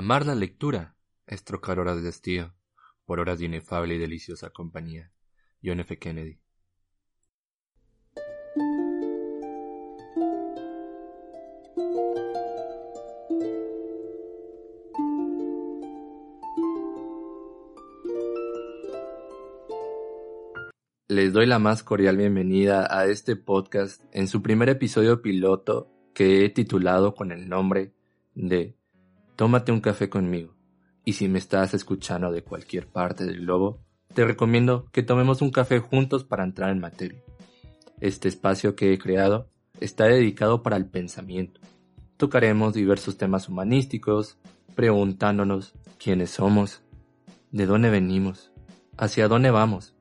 Amar 0.00 0.24
la 0.24 0.34
lectura 0.34 0.96
es 1.26 1.44
trocar 1.44 1.78
horas 1.78 2.02
de 2.02 2.08
estío 2.08 2.54
por 3.04 3.20
horas 3.20 3.38
de 3.38 3.44
inefable 3.44 3.96
y 3.96 3.98
deliciosa 3.98 4.48
compañía. 4.48 5.12
John 5.62 5.80
F. 5.80 5.98
Kennedy. 5.98 6.40
Les 21.08 21.34
doy 21.34 21.44
la 21.44 21.58
más 21.58 21.82
cordial 21.82 22.16
bienvenida 22.16 22.88
a 22.90 23.04
este 23.04 23.36
podcast 23.36 24.02
en 24.12 24.28
su 24.28 24.40
primer 24.40 24.70
episodio 24.70 25.20
piloto 25.20 25.92
que 26.14 26.46
he 26.46 26.48
titulado 26.48 27.14
con 27.14 27.32
el 27.32 27.50
nombre 27.50 27.92
de 28.34 28.79
Tómate 29.40 29.72
un 29.72 29.80
café 29.80 30.10
conmigo. 30.10 30.54
Y 31.02 31.14
si 31.14 31.26
me 31.26 31.38
estás 31.38 31.72
escuchando 31.72 32.30
de 32.30 32.44
cualquier 32.44 32.86
parte 32.86 33.24
del 33.24 33.40
globo, 33.40 33.80
te 34.12 34.26
recomiendo 34.26 34.90
que 34.92 35.02
tomemos 35.02 35.40
un 35.40 35.50
café 35.50 35.78
juntos 35.78 36.24
para 36.24 36.44
entrar 36.44 36.68
en 36.68 36.78
materia. 36.78 37.22
Este 38.00 38.28
espacio 38.28 38.76
que 38.76 38.92
he 38.92 38.98
creado 38.98 39.48
está 39.80 40.04
dedicado 40.04 40.62
para 40.62 40.76
el 40.76 40.84
pensamiento. 40.84 41.58
Tocaremos 42.18 42.74
diversos 42.74 43.16
temas 43.16 43.48
humanísticos, 43.48 44.36
preguntándonos 44.74 45.72
quiénes 45.98 46.32
somos, 46.32 46.82
de 47.50 47.64
dónde 47.64 47.88
venimos, 47.88 48.52
hacia 48.98 49.26
dónde 49.26 49.50
vamos 49.50 49.94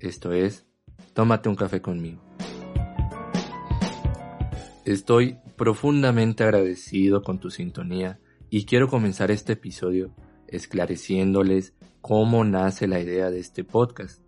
esto 0.00 0.32
es, 0.32 0.64
tómate 1.12 1.50
un 1.50 1.56
café 1.56 1.82
conmigo. 1.82 2.22
Estoy 4.86 5.36
profundamente 5.56 6.42
agradecido 6.42 7.22
con 7.22 7.38
tu 7.38 7.50
sintonía 7.50 8.18
y 8.50 8.64
quiero 8.64 8.88
comenzar 8.88 9.30
este 9.30 9.54
episodio 9.54 10.10
esclareciéndoles 10.46 11.74
cómo 12.00 12.44
nace 12.44 12.86
la 12.86 13.00
idea 13.00 13.30
de 13.30 13.40
este 13.40 13.64
podcast. 13.64 14.22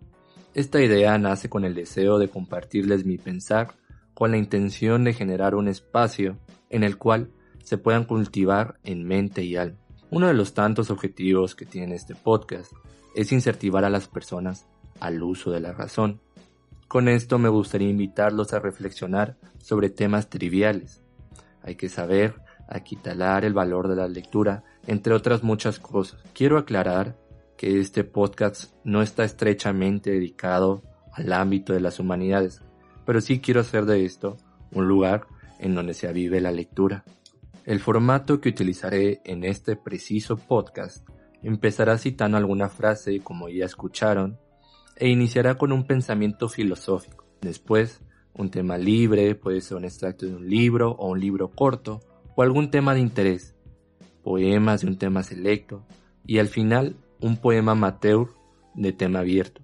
Esta 0.53 0.81
idea 0.81 1.17
nace 1.17 1.49
con 1.49 1.65
el 1.65 1.73
deseo 1.73 2.19
de 2.19 2.29
compartirles 2.29 3.05
mi 3.05 3.17
pensar 3.17 3.75
con 4.13 4.31
la 4.31 4.37
intención 4.37 5.03
de 5.03 5.13
generar 5.13 5.55
un 5.55 5.67
espacio 5.67 6.37
en 6.69 6.83
el 6.83 6.97
cual 6.97 7.31
se 7.63 7.77
puedan 7.77 8.03
cultivar 8.03 8.79
en 8.83 9.03
mente 9.03 9.43
y 9.43 9.55
alma. 9.55 9.79
Uno 10.11 10.27
de 10.27 10.33
los 10.33 10.53
tantos 10.53 10.91
objetivos 10.91 11.55
que 11.55 11.65
tiene 11.65 11.95
este 11.95 12.15
podcast 12.15 12.71
es 13.15 13.31
incentivar 13.31 13.85
a 13.85 13.89
las 13.89 14.07
personas 14.07 14.67
al 14.99 15.23
uso 15.23 15.51
de 15.51 15.61
la 15.61 15.71
razón. 15.71 16.21
Con 16.87 17.07
esto 17.07 17.39
me 17.39 17.49
gustaría 17.49 17.89
invitarlos 17.89 18.53
a 18.53 18.59
reflexionar 18.59 19.37
sobre 19.57 19.89
temas 19.89 20.29
triviales. 20.29 21.01
Hay 21.63 21.75
que 21.75 21.89
saber 21.89 22.35
aquitalar 22.71 23.45
el 23.45 23.53
valor 23.53 23.87
de 23.87 23.95
la 23.95 24.07
lectura, 24.07 24.63
entre 24.87 25.13
otras 25.13 25.43
muchas 25.43 25.79
cosas. 25.79 26.19
Quiero 26.33 26.57
aclarar 26.57 27.17
que 27.57 27.79
este 27.79 28.03
podcast 28.03 28.73
no 28.83 29.01
está 29.01 29.23
estrechamente 29.23 30.11
dedicado 30.11 30.81
al 31.13 31.31
ámbito 31.33 31.73
de 31.73 31.81
las 31.81 31.99
humanidades, 31.99 32.61
pero 33.05 33.21
sí 33.21 33.39
quiero 33.39 33.61
hacer 33.61 33.85
de 33.85 34.05
esto 34.05 34.37
un 34.71 34.87
lugar 34.87 35.27
en 35.59 35.75
donde 35.75 35.93
se 35.93 36.07
avive 36.07 36.41
la 36.41 36.51
lectura. 36.51 37.03
El 37.65 37.79
formato 37.79 38.41
que 38.41 38.49
utilizaré 38.49 39.21
en 39.25 39.43
este 39.43 39.75
preciso 39.75 40.37
podcast 40.37 41.07
empezará 41.43 41.97
citando 41.97 42.37
alguna 42.37 42.69
frase 42.69 43.19
como 43.19 43.49
ya 43.49 43.65
escucharon 43.65 44.39
e 44.95 45.09
iniciará 45.09 45.55
con 45.55 45.71
un 45.71 45.85
pensamiento 45.85 46.49
filosófico. 46.49 47.25
Después, 47.41 48.01
un 48.33 48.49
tema 48.49 48.77
libre, 48.77 49.35
puede 49.35 49.61
ser 49.61 49.77
un 49.77 49.85
extracto 49.85 50.25
de 50.25 50.35
un 50.35 50.49
libro 50.49 50.91
o 50.91 51.09
un 51.09 51.19
libro 51.19 51.49
corto, 51.49 52.01
o 52.35 52.41
algún 52.41 52.71
tema 52.71 52.93
de 52.93 52.99
interés, 53.01 53.55
poemas 54.23 54.81
de 54.81 54.87
un 54.87 54.97
tema 54.97 55.23
selecto, 55.23 55.83
y 56.25 56.39
al 56.39 56.47
final 56.47 56.95
un 57.19 57.37
poema 57.37 57.73
amateur 57.73 58.27
de 58.73 58.93
tema 58.93 59.19
abierto, 59.19 59.61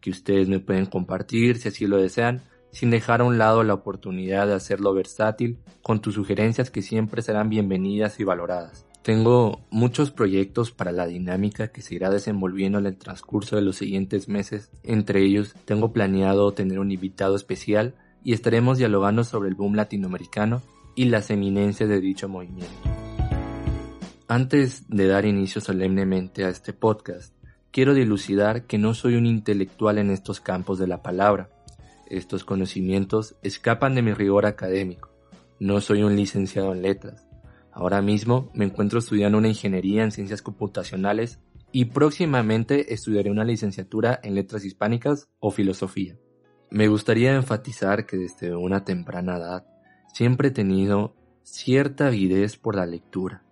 que 0.00 0.10
ustedes 0.10 0.48
me 0.48 0.60
pueden 0.60 0.86
compartir 0.86 1.58
si 1.58 1.68
así 1.68 1.86
lo 1.86 1.96
desean, 1.98 2.42
sin 2.72 2.90
dejar 2.90 3.20
a 3.20 3.24
un 3.24 3.38
lado 3.38 3.64
la 3.64 3.74
oportunidad 3.74 4.46
de 4.46 4.54
hacerlo 4.54 4.94
versátil 4.94 5.58
con 5.82 6.00
tus 6.00 6.14
sugerencias 6.14 6.70
que 6.70 6.82
siempre 6.82 7.22
serán 7.22 7.48
bienvenidas 7.48 8.20
y 8.20 8.24
valoradas. 8.24 8.86
Tengo 9.02 9.60
muchos 9.70 10.10
proyectos 10.10 10.72
para 10.72 10.92
la 10.92 11.06
dinámica 11.06 11.68
que 11.68 11.80
se 11.80 11.94
irá 11.94 12.10
desenvolviendo 12.10 12.78
en 12.78 12.86
el 12.86 12.98
transcurso 12.98 13.56
de 13.56 13.62
los 13.62 13.76
siguientes 13.76 14.28
meses. 14.28 14.70
Entre 14.82 15.24
ellos, 15.24 15.54
tengo 15.64 15.92
planeado 15.92 16.52
tener 16.52 16.78
un 16.78 16.92
invitado 16.92 17.34
especial 17.34 17.94
y 18.22 18.34
estaremos 18.34 18.76
dialogando 18.76 19.24
sobre 19.24 19.48
el 19.48 19.54
boom 19.54 19.74
latinoamericano 19.74 20.60
y 20.94 21.06
las 21.06 21.30
eminencias 21.30 21.88
de 21.88 22.00
dicho 22.00 22.28
movimiento. 22.28 22.72
Antes 24.28 24.88
de 24.88 25.06
dar 25.06 25.24
inicio 25.24 25.60
solemnemente 25.60 26.44
a 26.44 26.48
este 26.48 26.72
podcast, 26.72 27.34
quiero 27.70 27.94
dilucidar 27.94 28.66
que 28.66 28.78
no 28.78 28.94
soy 28.94 29.16
un 29.16 29.26
intelectual 29.26 29.98
en 29.98 30.10
estos 30.10 30.40
campos 30.40 30.78
de 30.78 30.86
la 30.86 31.02
palabra. 31.02 31.50
Estos 32.08 32.44
conocimientos 32.44 33.36
escapan 33.42 33.94
de 33.94 34.02
mi 34.02 34.12
rigor 34.12 34.46
académico. 34.46 35.10
No 35.58 35.80
soy 35.80 36.02
un 36.02 36.16
licenciado 36.16 36.72
en 36.72 36.82
letras 36.82 37.26
Ahora 37.72 38.02
mismo 38.02 38.50
me 38.52 38.64
encuentro 38.64 38.98
estudiando 38.98 39.38
una 39.38 39.48
ingeniería 39.48 40.02
en 40.02 40.10
ciencias 40.10 40.42
computacionales 40.42 41.38
y 41.72 41.86
próximamente 41.86 42.92
estudiaré 42.92 43.30
una 43.30 43.44
licenciatura 43.44 44.18
en 44.22 44.34
letras 44.34 44.64
hispánicas 44.64 45.28
o 45.38 45.50
filosofía. 45.50 46.18
Me 46.70 46.88
gustaría 46.88 47.34
enfatizar 47.34 48.06
que 48.06 48.16
desde 48.16 48.54
una 48.54 48.84
temprana 48.84 49.36
edad 49.36 49.66
siempre 50.12 50.48
he 50.48 50.52
tenido 50.52 51.14
cierta 51.42 52.06
avidez 52.06 52.56
por 52.56 52.76
la 52.76 52.86
lectura 52.86 53.42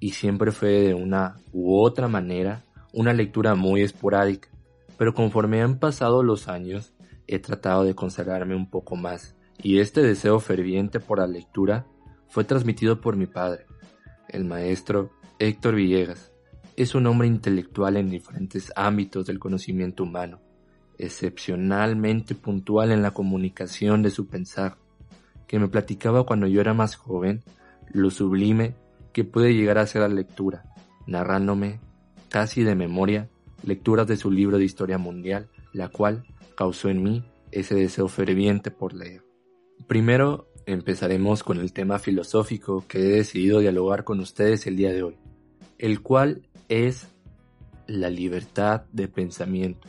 y 0.00 0.10
siempre 0.10 0.52
fue 0.52 0.70
de 0.80 0.94
una 0.94 1.36
u 1.52 1.78
otra 1.78 2.08
manera 2.08 2.64
una 2.92 3.12
lectura 3.12 3.54
muy 3.54 3.82
esporádica, 3.82 4.48
pero 4.96 5.14
conforme 5.14 5.62
han 5.62 5.78
pasado 5.78 6.22
los 6.22 6.48
años 6.48 6.92
he 7.26 7.38
tratado 7.38 7.84
de 7.84 7.94
consagrarme 7.94 8.54
un 8.54 8.68
poco 8.68 8.96
más 8.96 9.34
y 9.62 9.78
este 9.78 10.02
deseo 10.02 10.40
ferviente 10.40 11.00
por 11.00 11.18
la 11.18 11.26
lectura 11.26 11.86
fue 12.28 12.44
transmitido 12.44 13.00
por 13.00 13.16
mi 13.16 13.26
padre, 13.26 13.66
el 14.28 14.44
maestro 14.44 15.10
Héctor 15.38 15.76
Villegas. 15.76 16.32
Es 16.76 16.94
un 16.94 17.06
hombre 17.06 17.28
intelectual 17.28 17.96
en 17.96 18.10
diferentes 18.10 18.72
ámbitos 18.74 19.26
del 19.26 19.38
conocimiento 19.38 20.02
humano, 20.02 20.40
excepcionalmente 20.98 22.34
puntual 22.34 22.90
en 22.90 23.02
la 23.02 23.12
comunicación 23.12 24.02
de 24.02 24.10
su 24.10 24.26
pensar, 24.26 24.76
que 25.46 25.58
me 25.58 25.68
platicaba 25.68 26.24
cuando 26.24 26.46
yo 26.46 26.60
era 26.60 26.74
más 26.74 26.96
joven 26.96 27.42
lo 27.92 28.10
sublime 28.10 28.74
que 29.12 29.24
puede 29.24 29.54
llegar 29.54 29.78
a 29.78 29.86
ser 29.86 30.02
la 30.02 30.08
lectura, 30.08 30.64
narrándome, 31.06 31.80
casi 32.28 32.64
de 32.64 32.74
memoria, 32.74 33.30
lecturas 33.62 34.06
de 34.06 34.16
su 34.16 34.30
libro 34.30 34.58
de 34.58 34.64
historia 34.64 34.98
mundial, 34.98 35.48
la 35.72 35.88
cual 35.88 36.24
causó 36.56 36.88
en 36.88 37.02
mí 37.02 37.24
ese 37.52 37.74
deseo 37.74 38.08
ferviente 38.08 38.70
por 38.70 38.92
leer. 38.92 39.22
Primero 39.86 40.48
empezaremos 40.66 41.42
con 41.42 41.60
el 41.60 41.72
tema 41.72 41.98
filosófico 41.98 42.84
que 42.88 42.98
he 42.98 43.16
decidido 43.16 43.60
dialogar 43.60 44.04
con 44.04 44.20
ustedes 44.20 44.66
el 44.66 44.76
día 44.76 44.92
de 44.92 45.02
hoy, 45.02 45.16
el 45.78 46.00
cual 46.00 46.48
es 46.68 47.06
la 47.86 48.10
libertad 48.10 48.84
de 48.92 49.08
pensamiento. 49.08 49.88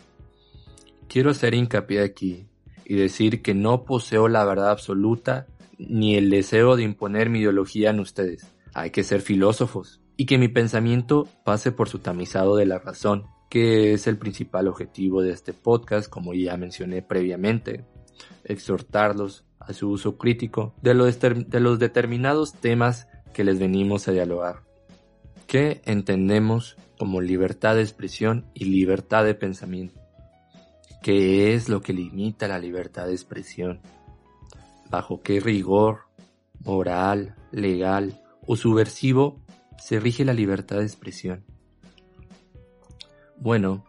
Quiero 1.08 1.32
hacer 1.32 1.54
hincapié 1.54 2.02
aquí 2.02 2.48
y 2.86 2.96
decir 2.96 3.42
que 3.42 3.54
no 3.54 3.84
poseo 3.84 4.28
la 4.28 4.46
verdad 4.46 4.70
absoluta 4.70 5.48
ni 5.78 6.16
el 6.16 6.30
deseo 6.30 6.76
de 6.76 6.84
imponer 6.84 7.30
mi 7.30 7.40
ideología 7.40 7.90
en 7.90 8.00
ustedes. 8.00 8.54
Hay 8.74 8.92
que 8.92 9.04
ser 9.04 9.22
filósofos 9.22 10.02
y 10.18 10.26
que 10.26 10.38
mi 10.38 10.48
pensamiento 10.48 11.28
pase 11.44 11.72
por 11.72 11.90
su 11.90 12.00
tamizado 12.00 12.56
de 12.56 12.66
la 12.66 12.80
razón, 12.80 13.26
que 13.50 13.94
es 13.94 14.08
el 14.08 14.18
principal 14.18 14.68
objetivo 14.68 15.22
de 15.22 15.32
este 15.32 15.54
podcast, 15.54 16.10
como 16.10 16.34
ya 16.34 16.58
mencioné 16.58 17.02
previamente, 17.02 17.86
exhortarlos 18.44 19.44
a 19.60 19.74
su 19.74 19.90
uso 19.90 20.18
crítico 20.18 20.74
de 20.82 20.94
los, 20.94 21.20
de 21.20 21.60
los 21.60 21.80
determinados 21.80 22.54
temas 22.54 23.08
que 23.34 23.44
les 23.44 23.60
venimos 23.60 24.08
a 24.08 24.12
dialogar. 24.12 24.64
¿Qué 25.48 25.82
entendemos 25.86 26.78
como 26.98 27.22
libertad 27.22 27.76
de 27.76 27.82
expresión 27.82 28.46
y 28.54 28.66
libertad 28.66 29.26
de 29.26 29.36
pensamiento? 29.36 30.05
¿Qué 31.06 31.54
es 31.54 31.70
lo 31.70 31.84
que 31.84 31.94
limita 31.94 32.48
la 32.48 32.58
libertad 32.58 33.06
de 33.06 33.12
expresión? 33.12 33.80
¿Bajo 34.90 35.22
qué 35.22 35.40
rigor 35.40 36.08
moral, 36.64 37.36
legal 37.52 38.24
o 38.48 38.56
subversivo 38.56 39.40
se 39.78 40.00
rige 40.00 40.26
la 40.26 40.34
libertad 40.34 40.78
de 40.78 40.86
expresión? 40.86 41.46
Bueno, 43.38 43.86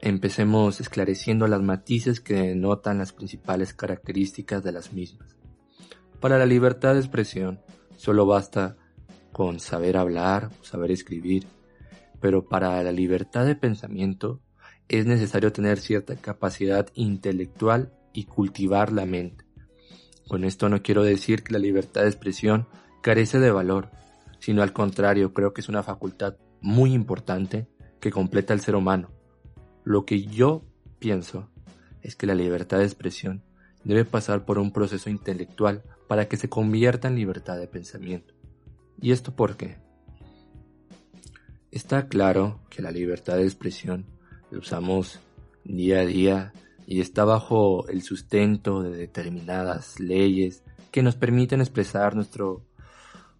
Empecemos 0.00 0.80
esclareciendo 0.80 1.48
las 1.48 1.60
matices 1.60 2.20
que 2.20 2.34
denotan 2.34 2.98
las 2.98 3.12
principales 3.12 3.74
características 3.74 4.62
de 4.62 4.70
las 4.70 4.92
mismas. 4.92 5.34
Para 6.20 6.38
la 6.38 6.46
libertad 6.46 6.92
de 6.92 7.00
expresión 7.00 7.62
solo 7.96 8.26
basta 8.26 8.76
con 9.32 9.58
saber 9.58 9.96
hablar 9.96 10.50
saber 10.62 10.92
escribir, 10.92 11.46
pero 12.20 12.46
para 12.46 12.80
la 12.84 12.92
libertad 12.92 13.44
de 13.44 13.56
pensamiento 13.56 14.40
es 14.88 15.06
necesario 15.06 15.52
tener 15.52 15.78
cierta 15.78 16.16
capacidad 16.16 16.88
intelectual 16.94 17.92
y 18.12 18.24
cultivar 18.24 18.92
la 18.92 19.06
mente. 19.06 19.44
Con 20.28 20.44
esto 20.44 20.68
no 20.68 20.82
quiero 20.82 21.02
decir 21.02 21.42
que 21.42 21.52
la 21.52 21.58
libertad 21.58 22.02
de 22.02 22.08
expresión 22.08 22.66
carece 23.02 23.38
de 23.38 23.50
valor, 23.50 23.90
sino 24.38 24.62
al 24.62 24.72
contrario, 24.72 25.32
creo 25.34 25.52
que 25.52 25.60
es 25.60 25.68
una 25.68 25.82
facultad 25.82 26.36
muy 26.60 26.92
importante 26.92 27.66
que 28.00 28.10
completa 28.10 28.54
el 28.54 28.60
ser 28.60 28.76
humano. 28.76 29.10
Lo 29.84 30.04
que 30.04 30.22
yo 30.24 30.64
pienso 30.98 31.50
es 32.02 32.16
que 32.16 32.26
la 32.26 32.34
libertad 32.34 32.78
de 32.78 32.84
expresión 32.84 33.42
debe 33.84 34.04
pasar 34.04 34.44
por 34.44 34.58
un 34.58 34.72
proceso 34.72 35.10
intelectual 35.10 35.82
para 36.08 36.26
que 36.28 36.36
se 36.36 36.48
convierta 36.48 37.08
en 37.08 37.16
libertad 37.16 37.58
de 37.58 37.68
pensamiento. 37.68 38.34
¿Y 39.00 39.12
esto 39.12 39.34
por 39.34 39.56
qué? 39.56 39.76
Está 41.70 42.08
claro 42.08 42.60
que 42.70 42.82
la 42.82 42.90
libertad 42.90 43.36
de 43.36 43.44
expresión 43.44 44.06
la 44.54 44.60
usamos 44.60 45.18
día 45.64 46.00
a 46.00 46.06
día 46.06 46.52
y 46.86 47.00
está 47.00 47.24
bajo 47.24 47.88
el 47.88 48.02
sustento 48.02 48.82
de 48.82 48.96
determinadas 48.96 49.98
leyes 49.98 50.62
que 50.92 51.02
nos 51.02 51.16
permiten 51.16 51.60
expresar 51.60 52.14
nuestro 52.14 52.64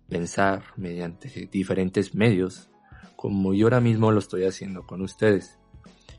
pensar 0.08 0.64
mediante 0.76 1.48
diferentes 1.52 2.14
medios, 2.14 2.68
como 3.16 3.54
yo 3.54 3.66
ahora 3.66 3.80
mismo 3.80 4.10
lo 4.10 4.18
estoy 4.18 4.44
haciendo 4.44 4.86
con 4.86 5.02
ustedes. 5.02 5.58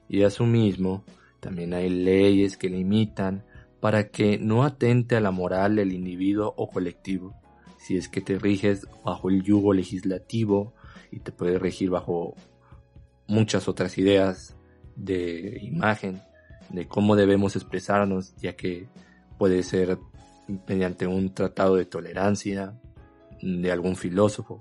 Y 0.07 0.23
a 0.23 0.29
su 0.29 0.45
mismo, 0.45 1.03
también 1.39 1.73
hay 1.73 1.89
leyes 1.89 2.57
que 2.57 2.69
limitan 2.69 3.43
para 3.81 4.09
que 4.09 4.37
no 4.37 4.63
atente 4.63 5.15
a 5.15 5.21
la 5.21 5.31
moral 5.31 5.75
del 5.75 5.91
individuo 5.91 6.53
o 6.55 6.69
colectivo, 6.69 7.35
si 7.77 7.97
es 7.97 8.07
que 8.07 8.21
te 8.21 8.39
riges 8.39 8.87
bajo 9.03 9.29
el 9.29 9.43
yugo 9.43 9.73
legislativo 9.73 10.73
y 11.11 11.19
te 11.19 11.31
puedes 11.31 11.61
regir 11.61 11.89
bajo 11.89 12.33
muchas 13.27 13.67
otras 13.67 13.97
ideas 13.97 14.54
de 14.95 15.59
imagen, 15.61 16.21
de 16.69 16.87
cómo 16.87 17.15
debemos 17.15 17.55
expresarnos, 17.55 18.35
ya 18.37 18.55
que 18.55 18.87
puede 19.37 19.63
ser 19.63 19.97
mediante 20.67 21.07
un 21.07 21.33
tratado 21.33 21.75
de 21.75 21.85
tolerancia 21.85 22.79
de 23.41 23.71
algún 23.71 23.95
filósofo 23.95 24.59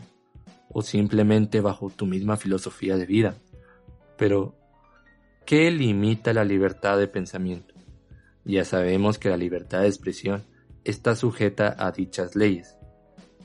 o 0.69 0.83
simplemente 0.83 1.61
bajo 1.61 1.91
tu 1.91 2.07
misma 2.07 2.37
filosofía 2.37 2.97
de 2.97 3.07
vida. 3.07 3.37
Pero, 4.17 4.57
¿qué 5.47 5.71
limita 5.71 6.33
la 6.33 6.45
libertad 6.45 6.99
de 6.99 7.09
pensamiento? 7.09 7.75
Ya 8.45 8.65
sabemos 8.65 9.19
que 9.19 9.31
la 9.31 9.37
libertad 9.37 9.81
de 9.81 9.89
expresión 9.89 10.43
está 10.85 11.17
sujeta 11.17 11.75
a 11.79 11.93
dichas 11.93 12.37
leyes. 12.37 12.77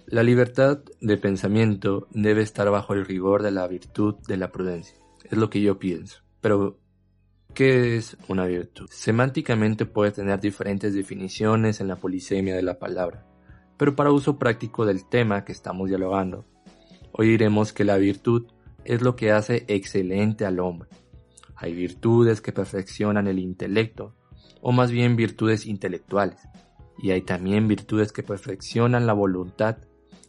La 0.07 0.24
libertad 0.24 0.80
de 1.01 1.18
pensamiento 1.18 2.07
debe 2.12 2.41
estar 2.41 2.69
bajo 2.69 2.94
el 2.94 3.06
rigor 3.06 3.44
de 3.44 3.51
la 3.51 3.68
virtud 3.68 4.15
de 4.27 4.38
la 4.38 4.51
prudencia. 4.51 4.97
Es 5.24 5.38
lo 5.38 5.50
que 5.50 5.62
yo 5.62 5.77
pienso. 5.77 6.24
Pero, 6.41 6.80
¿Qué 7.53 7.97
es 7.97 8.15
una 8.27 8.45
virtud? 8.45 8.88
Semánticamente 8.91 9.86
puede 9.86 10.12
tener 10.12 10.39
diferentes 10.39 10.94
definiciones 10.94 11.81
en 11.81 11.88
la 11.88 11.95
polisemia 11.95 12.56
de 12.56 12.62
la 12.62 12.77
palabra, 12.77 13.25
pero 13.75 13.95
para 13.95 14.12
uso 14.12 14.38
práctico 14.38 14.86
del 14.86 15.09
tema 15.09 15.44
que 15.44 15.51
estamos 15.51 15.89
dialogando, 15.89 16.45
hoy 17.12 17.27
diremos 17.27 17.74
que 17.74 17.83
la 17.83 17.97
virtud 17.97 18.45
es 18.86 19.01
lo 19.01 19.15
que 19.15 19.31
hace 19.31 19.65
excelente 19.68 20.45
al 20.45 20.59
hombre. 20.59 20.89
Hay 21.56 21.74
virtudes 21.74 22.39
que 22.39 22.51
perfeccionan 22.51 23.27
el 23.27 23.39
intelecto, 23.39 24.15
o 24.62 24.71
más 24.71 24.91
bien 24.91 25.15
virtudes 25.15 25.65
intelectuales, 25.65 26.39
y 27.00 27.12
hay 27.12 27.21
también 27.21 27.68
virtudes 27.68 28.12
que 28.12 28.24
perfeccionan 28.24 29.07
la 29.07 29.13
voluntad, 29.13 29.77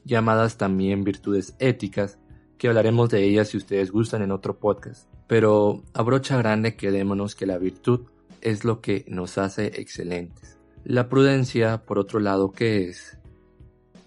llamadas 0.04 0.56
también 0.56 1.04
virtudes 1.04 1.54
éticas, 1.58 2.18
que 2.60 2.68
hablaremos 2.68 3.08
de 3.08 3.24
ellas 3.24 3.48
si 3.48 3.56
ustedes 3.56 3.90
gustan 3.90 4.20
en 4.20 4.32
otro 4.32 4.58
podcast. 4.58 5.08
Pero 5.26 5.82
a 5.94 6.02
brocha 6.02 6.36
grande 6.36 6.76
quedémonos 6.76 7.34
que 7.34 7.46
la 7.46 7.56
virtud 7.56 8.02
es 8.42 8.66
lo 8.66 8.82
que 8.82 9.06
nos 9.08 9.38
hace 9.38 9.80
excelentes. 9.80 10.58
La 10.84 11.08
prudencia, 11.08 11.86
por 11.86 11.98
otro 11.98 12.20
lado, 12.20 12.52
¿qué 12.52 12.90
es? 12.90 13.16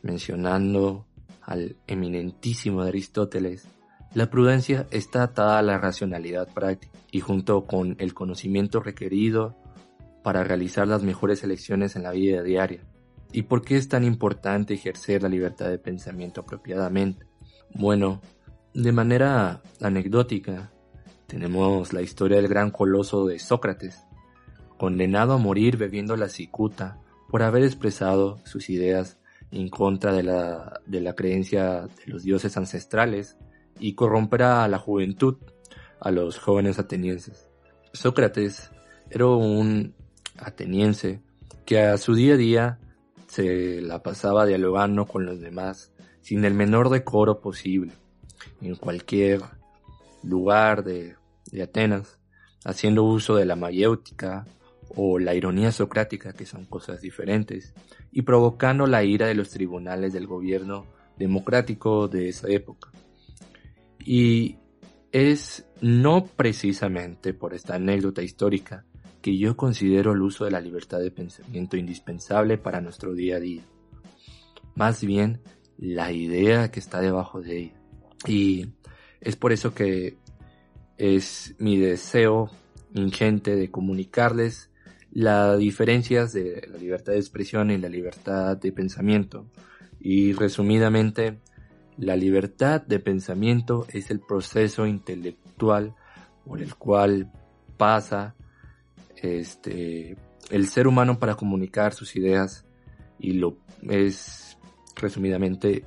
Mencionando 0.03 1.07
al 1.41 1.77
eminentísimo 1.87 2.83
Aristóteles, 2.83 3.67
la 4.13 4.29
prudencia 4.29 4.85
está 4.91 5.23
atada 5.23 5.57
a 5.57 5.63
la 5.63 5.79
racionalidad 5.79 6.47
práctica 6.53 6.99
y 7.09 7.21
junto 7.21 7.65
con 7.65 7.95
el 7.97 8.13
conocimiento 8.13 8.81
requerido 8.81 9.57
para 10.21 10.43
realizar 10.43 10.87
las 10.87 11.01
mejores 11.01 11.43
elecciones 11.43 11.95
en 11.95 12.03
la 12.03 12.11
vida 12.11 12.43
diaria. 12.43 12.81
¿Y 13.31 13.41
por 13.41 13.63
qué 13.63 13.77
es 13.77 13.89
tan 13.89 14.03
importante 14.03 14.75
ejercer 14.75 15.23
la 15.23 15.29
libertad 15.29 15.69
de 15.69 15.79
pensamiento 15.79 16.41
apropiadamente? 16.41 17.25
Bueno, 17.73 18.21
de 18.73 18.91
manera 18.91 19.61
anecdótica, 19.81 20.71
tenemos 21.27 21.93
la 21.93 22.01
historia 22.01 22.37
del 22.37 22.47
gran 22.47 22.71
coloso 22.71 23.27
de 23.27 23.37
Sócrates, 23.37 24.03
condenado 24.77 25.33
a 25.33 25.37
morir 25.37 25.77
bebiendo 25.77 26.17
la 26.17 26.27
cicuta 26.27 26.99
por 27.29 27.43
haber 27.43 27.63
expresado 27.63 28.39
sus 28.45 28.69
ideas 28.69 29.19
en 29.51 29.69
contra 29.69 30.11
de 30.11 30.23
la, 30.23 30.81
de 30.87 31.01
la 31.01 31.13
creencia 31.13 31.81
de 31.81 32.07
los 32.07 32.23
dioses 32.23 32.57
ancestrales 32.57 33.37
y 33.79 33.93
corromper 33.93 34.43
a 34.43 34.67
la 34.67 34.79
juventud, 34.79 35.37
a 35.99 36.09
los 36.09 36.39
jóvenes 36.39 36.79
atenienses. 36.79 37.49
Sócrates 37.93 38.71
era 39.11 39.27
un 39.27 39.93
ateniense 40.37 41.21
que 41.65 41.79
a 41.79 41.97
su 41.97 42.15
día 42.15 42.33
a 42.33 42.37
día 42.37 42.79
se 43.27 43.81
la 43.81 44.01
pasaba 44.01 44.47
dialogando 44.47 45.05
con 45.05 45.25
los 45.25 45.39
demás 45.39 45.91
sin 46.21 46.43
el 46.45 46.53
menor 46.55 46.89
decoro 46.89 47.39
posible 47.39 47.93
en 48.61 48.75
cualquier 48.75 49.41
lugar 50.23 50.83
de, 50.83 51.15
Atenas, 51.61 52.19
haciendo 52.65 53.03
uso 53.03 53.35
de 53.35 53.45
la 53.45 53.55
mayéutica 53.55 54.45
o 54.95 55.19
la 55.19 55.35
ironía 55.35 55.71
socrática, 55.71 56.33
que 56.33 56.45
son 56.45 56.65
cosas 56.65 57.01
diferentes, 57.01 57.73
y 58.11 58.23
provocando 58.23 58.87
la 58.87 59.03
ira 59.03 59.27
de 59.27 59.35
los 59.35 59.49
tribunales 59.49 60.13
del 60.13 60.27
gobierno 60.27 60.85
democrático 61.17 62.07
de 62.07 62.29
esa 62.29 62.47
época. 62.49 62.89
Y 63.99 64.57
es 65.11 65.65
no 65.81 66.25
precisamente 66.25 67.33
por 67.33 67.53
esta 67.53 67.75
anécdota 67.75 68.23
histórica 68.23 68.85
que 69.21 69.37
yo 69.37 69.55
considero 69.55 70.11
el 70.11 70.21
uso 70.21 70.43
de 70.45 70.51
la 70.51 70.59
libertad 70.59 70.99
de 70.99 71.11
pensamiento 71.11 71.77
indispensable 71.77 72.57
para 72.57 72.81
nuestro 72.81 73.13
día 73.13 73.37
a 73.37 73.39
día. 73.39 73.63
Más 74.75 75.03
bien, 75.03 75.39
la 75.77 76.11
idea 76.11 76.71
que 76.71 76.79
está 76.79 76.99
debajo 76.99 77.41
de 77.41 77.57
ella. 77.59 77.82
Y 78.27 78.69
es 79.21 79.35
por 79.35 79.51
eso 79.51 79.73
que 79.73 80.17
es 80.97 81.55
mi 81.59 81.77
deseo 81.77 82.49
ingente 82.93 83.55
de 83.55 83.71
comunicarles 83.71 84.69
las 85.11 85.59
diferencias 85.59 86.33
de 86.33 86.67
la 86.71 86.77
libertad 86.77 87.13
de 87.13 87.19
expresión 87.19 87.71
y 87.71 87.77
la 87.77 87.89
libertad 87.89 88.57
de 88.57 88.71
pensamiento. 88.71 89.45
Y 89.99 90.33
resumidamente, 90.33 91.39
la 91.97 92.15
libertad 92.15 92.81
de 92.81 92.99
pensamiento 92.99 93.85
es 93.89 94.09
el 94.09 94.19
proceso 94.19 94.87
intelectual 94.87 95.95
por 96.45 96.61
el 96.61 96.75
cual 96.75 97.31
pasa 97.77 98.35
este, 99.21 100.17
el 100.49 100.67
ser 100.67 100.87
humano 100.87 101.19
para 101.19 101.35
comunicar 101.35 101.93
sus 101.93 102.15
ideas 102.15 102.65
y 103.19 103.33
lo 103.33 103.57
es 103.89 104.57
resumidamente 104.95 105.83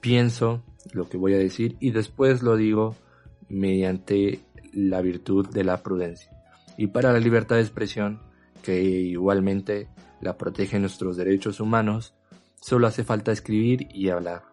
pienso 0.00 0.62
lo 0.94 1.08
que 1.08 1.16
voy 1.16 1.34
a 1.34 1.38
decir 1.38 1.76
y 1.80 1.90
después 1.90 2.42
lo 2.42 2.56
digo 2.56 2.96
mediante 3.48 4.40
la 4.72 5.00
virtud 5.00 5.48
de 5.48 5.64
la 5.64 5.82
prudencia. 5.82 6.30
Y 6.76 6.88
para 6.88 7.12
la 7.12 7.18
libertad 7.18 7.56
de 7.56 7.62
expresión, 7.62 8.20
que 8.62 8.82
igualmente 8.82 9.88
la 10.20 10.36
protege 10.36 10.78
nuestros 10.78 11.16
derechos 11.16 11.60
humanos, 11.60 12.14
solo 12.60 12.86
hace 12.86 13.04
falta 13.04 13.32
escribir 13.32 13.88
y 13.92 14.10
hablar. 14.10 14.49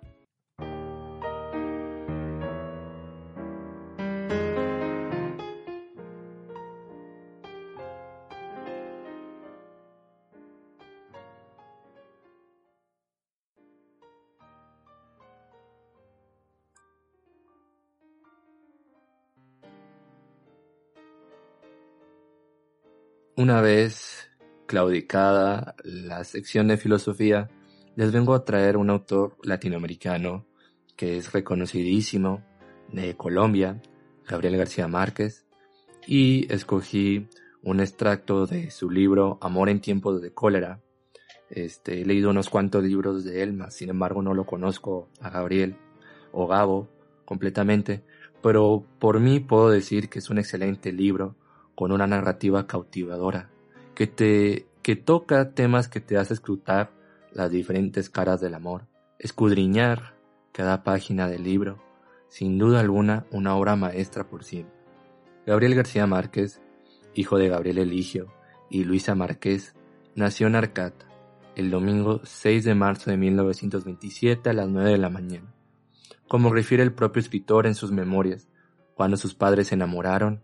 Una 23.38 23.62
vez 23.62 24.32
claudicada 24.66 25.76
la 25.84 26.24
sección 26.24 26.70
de 26.70 26.78
filosofía, 26.78 27.52
les 27.96 28.12
vengo 28.12 28.34
a 28.34 28.44
traer 28.44 28.78
un 28.78 28.90
autor 28.90 29.38
latinoamericano 29.44 30.48
que 30.96 31.18
es 31.18 31.32
reconocidísimo 31.34 32.44
de 32.92 33.16
Colombia, 33.16 33.80
Gabriel 34.28 34.58
García 34.58 34.88
Márquez, 34.88 35.46
y 36.08 36.52
escogí 36.52 37.28
un 37.62 37.80
extracto 37.80 38.48
de 38.48 38.72
su 38.72 38.90
libro 38.90 39.38
Amor 39.40 39.70
en 39.70 39.82
tiempos 39.82 40.20
de 40.20 40.34
cólera. 40.34 40.82
Este, 41.52 42.02
he 42.02 42.06
leído 42.06 42.32
unos 42.32 42.50
cuantos 42.50 42.84
libros 42.84 43.24
de 43.24 43.44
él, 43.44 43.64
sin 43.70 43.92
embargo 43.92 44.24
no 44.24 44.34
lo 44.34 44.48
conozco 44.48 45.10
a 45.22 45.30
Gabriel 45.30 45.78
o 46.32 46.48
Gabo 46.48 46.90
completamente, 47.24 48.04
pero 48.42 48.84
por 48.98 49.20
mí 49.20 49.40
puedo 49.40 49.70
decir 49.70 50.10
que 50.10 50.18
es 50.18 50.32
un 50.32 50.40
excelente 50.40 50.92
libro 50.92 51.36
con 51.78 51.92
una 51.92 52.08
narrativa 52.08 52.66
cautivadora, 52.66 53.52
que 53.94 54.08
te 54.08 54.66
que 54.82 54.96
toca 54.96 55.52
temas 55.52 55.88
que 55.88 56.02
te 56.02 56.18
hace 56.18 56.34
escrutar 56.34 56.92
las 57.32 57.52
diferentes 57.52 58.10
caras 58.10 58.42
del 58.42 58.56
amor, 58.56 58.88
escudriñar 59.20 60.16
cada 60.54 60.84
página 60.84 61.28
del 61.28 61.44
libro 61.44 61.78
sin 62.30 62.58
duda 62.58 62.80
alguna 62.80 63.28
una 63.30 63.56
obra 63.56 63.76
maestra 63.76 64.28
por 64.28 64.44
siempre. 64.44 64.76
Gabriel 65.46 65.76
García 65.76 66.08
Márquez, 66.08 66.62
hijo 67.14 67.38
de 67.38 67.48
Gabriel 67.48 67.78
Eligio 67.78 68.34
y 68.72 68.84
Luisa 68.84 69.14
Márquez, 69.14 69.76
nació 70.16 70.48
en 70.48 70.56
Arcata 70.56 71.06
el 71.56 71.70
domingo 71.70 72.22
6 72.24 72.64
de 72.64 72.74
marzo 72.74 73.12
de 73.12 73.18
1927 73.18 74.50
a 74.50 74.54
las 74.54 74.68
9 74.68 74.90
de 74.90 74.98
la 74.98 75.12
mañana. 75.12 75.54
Como 76.28 76.52
refiere 76.52 76.82
el 76.82 76.94
propio 76.94 77.20
escritor 77.20 77.68
en 77.68 77.76
sus 77.76 77.92
memorias, 77.92 78.48
cuando 78.96 79.16
sus 79.16 79.36
padres 79.36 79.68
se 79.68 79.76
enamoraron, 79.76 80.42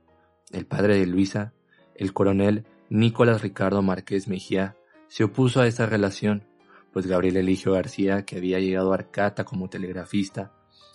el 0.54 0.66
padre 0.66 0.98
de 0.98 1.06
Luisa, 1.06 1.52
el 1.96 2.14
coronel 2.14 2.66
Nicolás 2.90 3.42
Ricardo 3.42 3.82
Márquez 3.82 4.28
Mejía, 4.28 4.78
se 5.08 5.24
opuso 5.24 5.62
a 5.62 5.68
esa 5.68 5.86
relación, 5.86 6.44
pues 6.94 7.08
Gabriel 7.08 7.38
Eligio 7.38 7.74
García, 7.74 8.24
que 8.24 8.38
había 8.38 8.60
llegado 8.60 8.92
a 8.92 8.96
Arcata 8.96 9.44
como 9.44 9.70
telegrafista, 9.70 10.54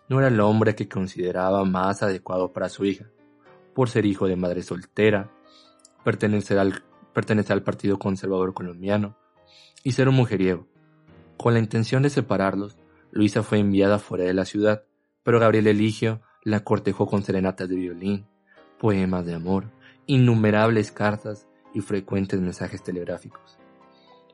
no 0.08 0.18
era 0.18 0.28
el 0.28 0.40
hombre 0.40 0.74
que 0.74 0.88
consideraba 0.88 1.64
más 1.64 2.02
adecuado 2.02 2.52
para 2.52 2.68
su 2.68 2.84
hija, 2.84 3.06
por 3.74 3.90
ser 3.90 4.06
hijo 4.06 4.26
de 4.26 4.36
madre 4.36 4.62
soltera, 4.62 5.30
pertenecer 6.04 6.58
al, 6.58 6.84
pertenecer 7.12 7.52
al 7.52 7.62
Partido 7.62 7.98
Conservador 7.98 8.54
Colombiano 8.54 9.16
y 9.82 9.92
ser 9.92 10.08
un 10.08 10.14
mujeriego. 10.14 10.66
Con 11.36 11.52
la 11.52 11.60
intención 11.60 12.02
de 12.02 12.10
separarlos, 12.10 12.76
Luisa 13.10 13.42
fue 13.42 13.58
enviada 13.58 13.98
fuera 13.98 14.24
de 14.24 14.34
la 14.34 14.44
ciudad, 14.44 14.84
pero 15.22 15.40
Gabriel 15.40 15.66
Eligio 15.66 16.22
la 16.42 16.64
cortejó 16.64 17.06
con 17.06 17.22
serenatas 17.22 17.68
de 17.68 17.76
violín, 17.76 18.26
poemas 18.78 19.26
de 19.26 19.34
amor, 19.34 19.70
innumerables 20.06 20.92
cartas 20.92 21.46
y 21.74 21.80
frecuentes 21.80 22.40
mensajes 22.40 22.82
telegráficos. 22.82 23.58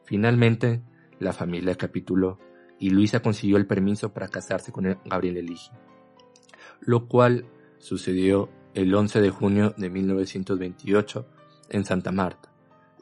Finalmente, 0.05 0.83
la 1.19 1.33
familia 1.33 1.75
capituló 1.77 2.39
y 2.79 2.91
Luisa 2.91 3.21
consiguió 3.21 3.57
el 3.57 3.67
permiso 3.67 4.13
para 4.13 4.29
casarse 4.29 4.73
con 4.73 4.99
Gabriel 5.05 5.37
Eligio, 5.37 5.73
lo 6.81 7.09
cual 7.09 7.47
sucedió 7.79 8.51
el 8.75 8.95
11 8.95 9.21
de 9.21 9.31
junio 9.31 9.75
de 9.77 9.91
1928 9.91 11.27
en 11.71 11.85
Santa 11.85 12.13
Marta. 12.13 12.53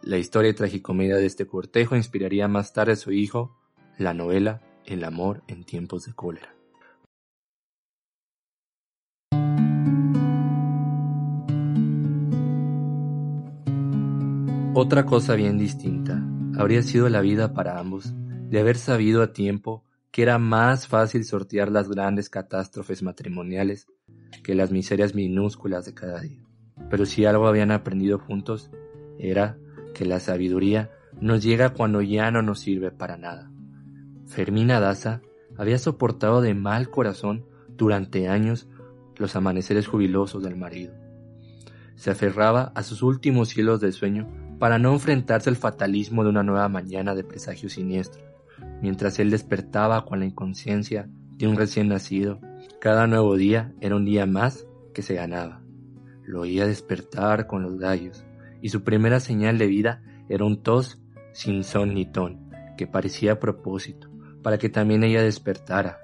La 0.02 0.18
historia 0.18 0.50
y 0.50 0.54
tragicomedia 0.54 1.16
de 1.16 1.26
este 1.26 1.46
cortejo 1.46 1.96
inspiraría 1.96 2.48
más 2.48 2.72
tarde 2.72 2.92
a 2.92 2.96
su 2.96 3.12
hijo 3.12 3.56
la 3.98 4.14
novela 4.14 4.60
El 4.84 5.04
amor 5.04 5.42
en 5.46 5.64
tiempos 5.64 6.04
de 6.04 6.12
cólera. 6.12 6.54
Otra 14.74 15.04
cosa 15.04 15.34
bien 15.34 15.58
distinta 15.58 16.26
habría 16.56 16.82
sido 16.82 17.10
la 17.10 17.20
vida 17.20 17.52
para 17.52 17.78
ambos 17.78 18.14
de 18.48 18.58
haber 18.58 18.78
sabido 18.78 19.22
a 19.22 19.34
tiempo 19.34 19.84
que 20.10 20.22
era 20.22 20.38
más 20.38 20.88
fácil 20.88 21.26
sortear 21.26 21.70
las 21.70 21.90
grandes 21.90 22.30
catástrofes 22.30 23.02
matrimoniales 23.02 23.86
que 24.42 24.54
las 24.54 24.72
miserias 24.72 25.14
minúsculas 25.14 25.84
de 25.84 25.92
cada 25.92 26.22
día. 26.22 26.42
Pero 26.88 27.04
si 27.04 27.26
algo 27.26 27.48
habían 27.48 27.70
aprendido 27.70 28.18
juntos, 28.18 28.70
era 29.18 29.58
que 29.92 30.06
la 30.06 30.20
sabiduría 30.20 30.90
nos 31.20 31.42
llega 31.42 31.74
cuando 31.74 32.00
ya 32.00 32.30
no 32.30 32.40
nos 32.40 32.60
sirve 32.60 32.90
para 32.90 33.18
nada. 33.18 33.50
Fermina 34.24 34.80
Daza 34.80 35.20
había 35.58 35.76
soportado 35.76 36.40
de 36.40 36.54
mal 36.54 36.88
corazón 36.88 37.44
durante 37.76 38.26
años 38.26 38.68
los 39.16 39.36
amaneceres 39.36 39.86
jubilosos 39.86 40.42
del 40.42 40.56
marido. 40.56 40.94
Se 41.94 42.10
aferraba 42.10 42.72
a 42.74 42.82
sus 42.82 43.02
últimos 43.02 43.56
hilos 43.56 43.82
de 43.82 43.92
sueño 43.92 44.41
para 44.62 44.78
no 44.78 44.92
enfrentarse 44.92 45.50
al 45.50 45.56
fatalismo 45.56 46.22
de 46.22 46.30
una 46.30 46.44
nueva 46.44 46.68
mañana 46.68 47.16
de 47.16 47.24
presagio 47.24 47.68
siniestro, 47.68 48.22
mientras 48.80 49.18
él 49.18 49.28
despertaba 49.28 50.04
con 50.04 50.20
la 50.20 50.24
inconsciencia 50.24 51.08
de 51.36 51.48
un 51.48 51.56
recién 51.56 51.88
nacido. 51.88 52.38
Cada 52.80 53.08
nuevo 53.08 53.34
día 53.36 53.72
era 53.80 53.96
un 53.96 54.04
día 54.04 54.24
más 54.24 54.64
que 54.94 55.02
se 55.02 55.14
ganaba. 55.14 55.62
Lo 56.24 56.42
oía 56.42 56.64
despertar 56.64 57.48
con 57.48 57.64
los 57.64 57.76
gallos, 57.76 58.24
y 58.60 58.68
su 58.68 58.84
primera 58.84 59.18
señal 59.18 59.58
de 59.58 59.66
vida 59.66 60.04
era 60.28 60.44
un 60.44 60.62
tos 60.62 61.02
sin 61.32 61.64
son 61.64 61.94
ni 61.94 62.06
ton, 62.06 62.48
que 62.76 62.86
parecía 62.86 63.32
a 63.32 63.40
propósito, 63.40 64.10
para 64.44 64.58
que 64.58 64.68
también 64.68 65.02
ella 65.02 65.22
despertara. 65.22 65.98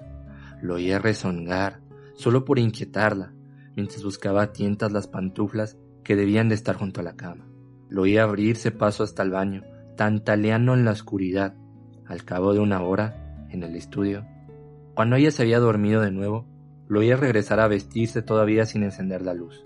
Lo 0.61 0.73
oía 0.73 0.99
rezongar, 0.99 1.79
solo 2.13 2.43
por 2.43 2.59
inquietarla, 2.59 3.31
mientras 3.77 4.03
buscaba 4.03 4.41
a 4.41 4.51
tientas 4.51 4.91
las 4.91 5.07
pantuflas 5.07 5.77
que 6.03 6.17
debían 6.17 6.49
de 6.49 6.55
estar 6.55 6.75
junto 6.75 6.99
a 6.99 7.05
la 7.05 7.15
cama. 7.15 7.48
Lo 7.89 8.03
oía 8.03 8.23
abrirse 8.23 8.71
paso 8.71 9.03
hasta 9.03 9.23
el 9.23 9.31
baño, 9.31 9.63
tantaleando 9.97 10.73
en 10.73 10.85
la 10.85 10.91
oscuridad. 10.91 11.55
Al 12.05 12.23
cabo 12.23 12.53
de 12.53 12.59
una 12.59 12.81
hora, 12.81 13.47
en 13.49 13.63
el 13.63 13.75
estudio, 13.75 14.25
cuando 14.93 15.15
ella 15.15 15.31
se 15.31 15.43
había 15.43 15.59
dormido 15.59 16.01
de 16.01 16.11
nuevo, 16.11 16.45
lo 16.87 16.99
oía 16.99 17.15
regresar 17.15 17.59
a 17.59 17.67
vestirse 17.67 18.21
todavía 18.21 18.65
sin 18.65 18.83
encender 18.83 19.21
la 19.21 19.33
luz. 19.33 19.63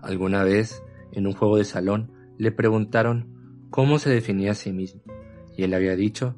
Alguna 0.00 0.42
vez 0.42 0.82
en 1.12 1.26
un 1.26 1.32
juego 1.32 1.56
de 1.56 1.64
salón, 1.64 2.12
le 2.38 2.52
preguntaron 2.52 3.66
cómo 3.70 3.98
se 3.98 4.10
definía 4.10 4.52
a 4.52 4.54
sí 4.54 4.72
mismo, 4.72 5.02
y 5.56 5.62
él 5.62 5.74
había 5.74 5.96
dicho, 5.96 6.36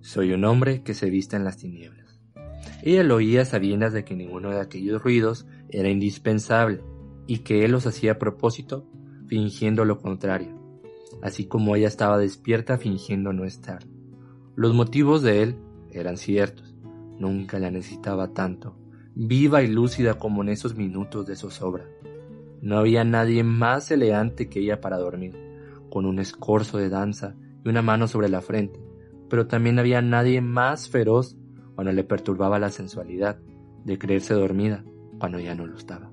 soy 0.00 0.32
un 0.32 0.44
hombre 0.44 0.82
que 0.82 0.94
se 0.94 1.08
viste 1.08 1.36
en 1.36 1.44
las 1.44 1.56
tinieblas. 1.56 2.20
Ella 2.82 3.04
lo 3.04 3.16
oía 3.16 3.44
sabiendas 3.44 3.92
de 3.92 4.04
que 4.04 4.16
ninguno 4.16 4.50
de 4.50 4.60
aquellos 4.60 5.02
ruidos 5.02 5.46
era 5.70 5.88
indispensable, 5.88 6.82
y 7.26 7.38
que 7.38 7.64
él 7.64 7.72
los 7.72 7.86
hacía 7.86 8.12
a 8.12 8.18
propósito, 8.18 8.86
fingiendo 9.32 9.86
lo 9.86 9.98
contrario, 9.98 10.50
así 11.22 11.46
como 11.46 11.74
ella 11.74 11.88
estaba 11.88 12.18
despierta 12.18 12.76
fingiendo 12.76 13.32
no 13.32 13.46
estar. 13.46 13.78
Los 14.56 14.74
motivos 14.74 15.22
de 15.22 15.42
él 15.42 15.56
eran 15.90 16.18
ciertos, 16.18 16.76
nunca 17.18 17.58
la 17.58 17.70
necesitaba 17.70 18.34
tanto, 18.34 18.76
viva 19.14 19.62
y 19.62 19.68
lúcida 19.68 20.18
como 20.18 20.42
en 20.42 20.50
esos 20.50 20.76
minutos 20.76 21.24
de 21.24 21.36
zozobra. 21.36 21.86
No 22.60 22.76
había 22.76 23.04
nadie 23.04 23.42
más 23.42 23.90
elegante 23.90 24.50
que 24.50 24.60
ella 24.60 24.82
para 24.82 24.98
dormir, 24.98 25.34
con 25.88 26.04
un 26.04 26.18
escorzo 26.18 26.76
de 26.76 26.90
danza 26.90 27.34
y 27.64 27.70
una 27.70 27.80
mano 27.80 28.08
sobre 28.08 28.28
la 28.28 28.42
frente, 28.42 28.84
pero 29.30 29.46
también 29.46 29.78
había 29.78 30.02
nadie 30.02 30.42
más 30.42 30.90
feroz 30.90 31.38
cuando 31.74 31.90
le 31.90 32.04
perturbaba 32.04 32.58
la 32.58 32.68
sensualidad 32.68 33.38
de 33.86 33.98
creerse 33.98 34.34
dormida 34.34 34.84
cuando 35.18 35.38
ya 35.38 35.54
no 35.54 35.66
lo 35.66 35.78
estaba. 35.78 36.10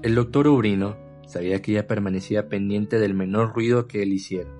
El 0.00 0.14
doctor 0.14 0.48
Ubrino 0.48 1.09
sabía 1.30 1.62
que 1.62 1.72
ella 1.72 1.86
permanecía 1.86 2.48
pendiente 2.48 2.98
del 2.98 3.14
menor 3.14 3.54
ruido 3.54 3.86
que 3.86 4.02
él 4.02 4.12
hiciera, 4.12 4.50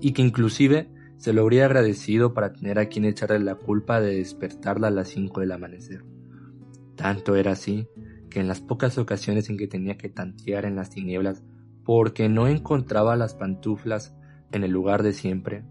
y 0.00 0.12
que 0.12 0.22
inclusive 0.22 0.90
se 1.16 1.32
lo 1.32 1.42
habría 1.42 1.64
agradecido 1.64 2.34
para 2.34 2.52
tener 2.52 2.78
a 2.78 2.86
quien 2.86 3.04
echarle 3.04 3.38
la 3.40 3.54
culpa 3.54 4.00
de 4.00 4.16
despertarla 4.16 4.88
a 4.88 4.90
las 4.90 5.08
cinco 5.08 5.40
del 5.40 5.52
amanecer. 5.52 6.04
Tanto 6.94 7.36
era 7.36 7.52
así 7.52 7.88
que 8.28 8.40
en 8.40 8.48
las 8.48 8.60
pocas 8.60 8.98
ocasiones 8.98 9.48
en 9.48 9.56
que 9.56 9.66
tenía 9.66 9.96
que 9.96 10.08
tantear 10.08 10.66
en 10.66 10.76
las 10.76 10.90
tinieblas 10.90 11.42
porque 11.84 12.28
no 12.28 12.48
encontraba 12.48 13.16
las 13.16 13.34
pantuflas 13.34 14.14
en 14.52 14.62
el 14.64 14.70
lugar 14.70 15.02
de 15.02 15.12
siempre, 15.12 15.64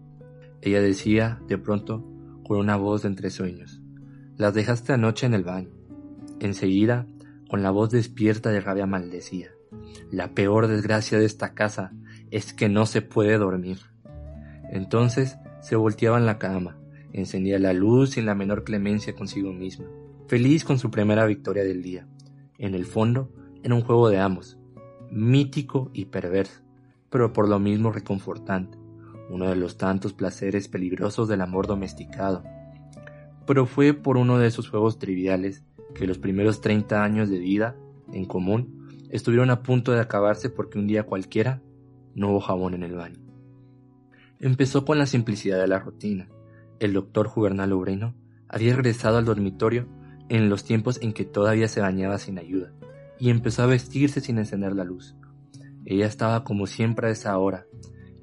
ella 0.62 0.82
decía, 0.82 1.40
de 1.46 1.56
pronto, 1.56 2.04
con 2.44 2.58
una 2.58 2.76
voz 2.76 3.02
de 3.02 3.08
entre 3.08 3.30
sueños, 3.30 3.80
las 4.36 4.54
dejaste 4.54 4.92
anoche 4.92 5.26
en 5.26 5.34
el 5.34 5.44
baño. 5.44 5.70
Enseguida, 6.40 7.06
con 7.48 7.62
la 7.62 7.70
voz 7.70 7.90
despierta 7.90 8.50
de 8.50 8.60
rabia 8.60 8.86
maldecía, 8.86 9.50
la 10.10 10.34
peor 10.34 10.66
desgracia 10.66 11.18
de 11.18 11.24
esta 11.24 11.54
casa 11.54 11.92
es 12.30 12.52
que 12.52 12.68
no 12.68 12.86
se 12.86 13.02
puede 13.02 13.38
dormir. 13.38 13.78
Entonces 14.70 15.36
se 15.60 15.76
volteaba 15.76 16.18
en 16.18 16.26
la 16.26 16.38
cama, 16.38 16.76
encendía 17.12 17.58
la 17.58 17.72
luz 17.72 18.10
sin 18.10 18.26
la 18.26 18.34
menor 18.34 18.64
clemencia 18.64 19.14
consigo 19.14 19.52
misma, 19.52 19.86
feliz 20.28 20.64
con 20.64 20.78
su 20.78 20.90
primera 20.90 21.26
victoria 21.26 21.64
del 21.64 21.82
día, 21.82 22.06
en 22.60 22.74
el 22.74 22.84
fondo, 22.84 23.30
era 23.62 23.74
un 23.74 23.80
juego 23.80 24.10
de 24.10 24.18
amos, 24.18 24.58
mítico 25.10 25.90
y 25.94 26.04
perverso, 26.04 26.60
pero 27.08 27.32
por 27.32 27.48
lo 27.48 27.58
mismo 27.58 27.90
reconfortante, 27.90 28.76
uno 29.30 29.48
de 29.48 29.56
los 29.56 29.78
tantos 29.78 30.12
placeres 30.12 30.68
peligrosos 30.68 31.26
del 31.26 31.40
amor 31.40 31.66
domesticado. 31.66 32.44
Pero 33.46 33.64
fue 33.64 33.94
por 33.94 34.18
uno 34.18 34.38
de 34.38 34.46
esos 34.46 34.68
juegos 34.68 34.98
triviales 34.98 35.64
que 35.94 36.06
los 36.06 36.18
primeros 36.18 36.60
30 36.60 37.02
años 37.02 37.30
de 37.30 37.38
vida, 37.38 37.76
en 38.12 38.26
común, 38.26 38.79
estuvieron 39.10 39.50
a 39.50 39.62
punto 39.62 39.92
de 39.92 40.00
acabarse 40.00 40.50
porque 40.50 40.78
un 40.78 40.86
día 40.86 41.04
cualquiera 41.04 41.62
no 42.14 42.30
hubo 42.30 42.40
jabón 42.40 42.74
en 42.74 42.82
el 42.82 42.94
baño. 42.94 43.20
Empezó 44.38 44.84
con 44.84 44.98
la 44.98 45.06
simplicidad 45.06 45.60
de 45.60 45.68
la 45.68 45.78
rutina. 45.78 46.28
El 46.78 46.94
doctor 46.94 47.28
Juvernal 47.28 47.72
Obreno 47.72 48.14
había 48.48 48.74
regresado 48.74 49.18
al 49.18 49.24
dormitorio 49.24 49.86
en 50.28 50.48
los 50.48 50.64
tiempos 50.64 50.98
en 51.02 51.12
que 51.12 51.24
todavía 51.24 51.68
se 51.68 51.80
bañaba 51.80 52.18
sin 52.18 52.38
ayuda, 52.38 52.72
y 53.18 53.30
empezó 53.30 53.62
a 53.62 53.66
vestirse 53.66 54.20
sin 54.20 54.38
encender 54.38 54.74
la 54.74 54.84
luz. 54.84 55.16
Ella 55.84 56.06
estaba 56.06 56.44
como 56.44 56.66
siempre 56.66 57.08
a 57.08 57.10
esa 57.10 57.36
hora, 57.36 57.66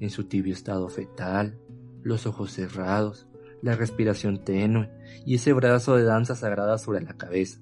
en 0.00 0.10
su 0.10 0.24
tibio 0.24 0.52
estado 0.52 0.88
fetal, 0.88 1.58
los 2.02 2.26
ojos 2.26 2.52
cerrados, 2.52 3.28
la 3.62 3.74
respiración 3.74 4.44
tenue 4.44 4.90
y 5.26 5.34
ese 5.34 5.52
brazo 5.52 5.96
de 5.96 6.04
danza 6.04 6.34
sagrada 6.34 6.78
sobre 6.78 7.02
la 7.02 7.14
cabeza. 7.14 7.60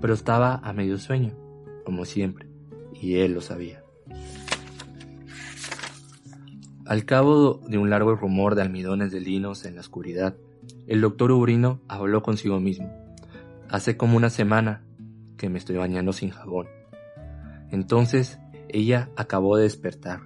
Pero 0.00 0.14
estaba 0.14 0.56
a 0.56 0.72
medio 0.72 0.98
sueño, 0.98 1.34
como 1.86 2.04
siempre, 2.04 2.48
y 2.92 3.14
él 3.16 3.32
lo 3.32 3.40
sabía. 3.40 3.82
Al 6.84 7.04
cabo 7.04 7.62
de 7.66 7.78
un 7.78 7.88
largo 7.88 8.14
rumor 8.14 8.54
de 8.56 8.62
almidones 8.62 9.10
de 9.12 9.20
linos 9.20 9.64
en 9.64 9.76
la 9.76 9.80
oscuridad, 9.80 10.36
el 10.86 11.00
doctor 11.00 11.30
Ubrino 11.30 11.80
habló 11.88 12.22
consigo 12.22 12.60
mismo 12.60 12.92
Hace 13.68 13.96
como 13.96 14.16
una 14.16 14.30
semana 14.30 14.84
que 15.36 15.48
me 15.48 15.58
estoy 15.58 15.76
bañando 15.76 16.12
sin 16.12 16.30
jabón. 16.30 16.68
Entonces 17.72 18.38
ella 18.68 19.10
acabó 19.16 19.56
de 19.56 19.64
despertar, 19.64 20.20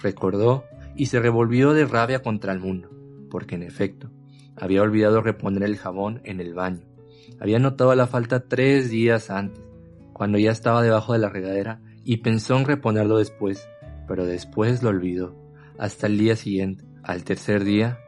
recordó 0.00 0.64
y 0.94 1.06
se 1.06 1.18
revolvió 1.18 1.72
de 1.72 1.84
rabia 1.84 2.22
contra 2.22 2.52
el 2.52 2.60
mundo, 2.60 2.90
porque 3.28 3.56
en 3.56 3.64
efecto 3.64 4.10
había 4.54 4.82
olvidado 4.82 5.20
reponer 5.20 5.64
el 5.64 5.76
jabón 5.76 6.20
en 6.24 6.40
el 6.40 6.54
baño. 6.54 6.86
Había 7.40 7.58
notado 7.58 7.92
la 7.96 8.06
falta 8.06 8.48
tres 8.48 8.88
días 8.88 9.30
antes, 9.30 9.65
cuando 10.16 10.38
ya 10.38 10.50
estaba 10.50 10.82
debajo 10.82 11.12
de 11.12 11.18
la 11.18 11.28
regadera 11.28 11.82
y 12.02 12.16
pensó 12.16 12.56
en 12.56 12.64
reponerlo 12.64 13.18
después, 13.18 13.68
pero 14.08 14.24
después 14.24 14.82
lo 14.82 14.88
olvidó. 14.88 15.36
Hasta 15.78 16.06
el 16.06 16.16
día 16.16 16.36
siguiente, 16.36 16.86
al 17.02 17.22
tercer 17.22 17.64
día, 17.64 17.98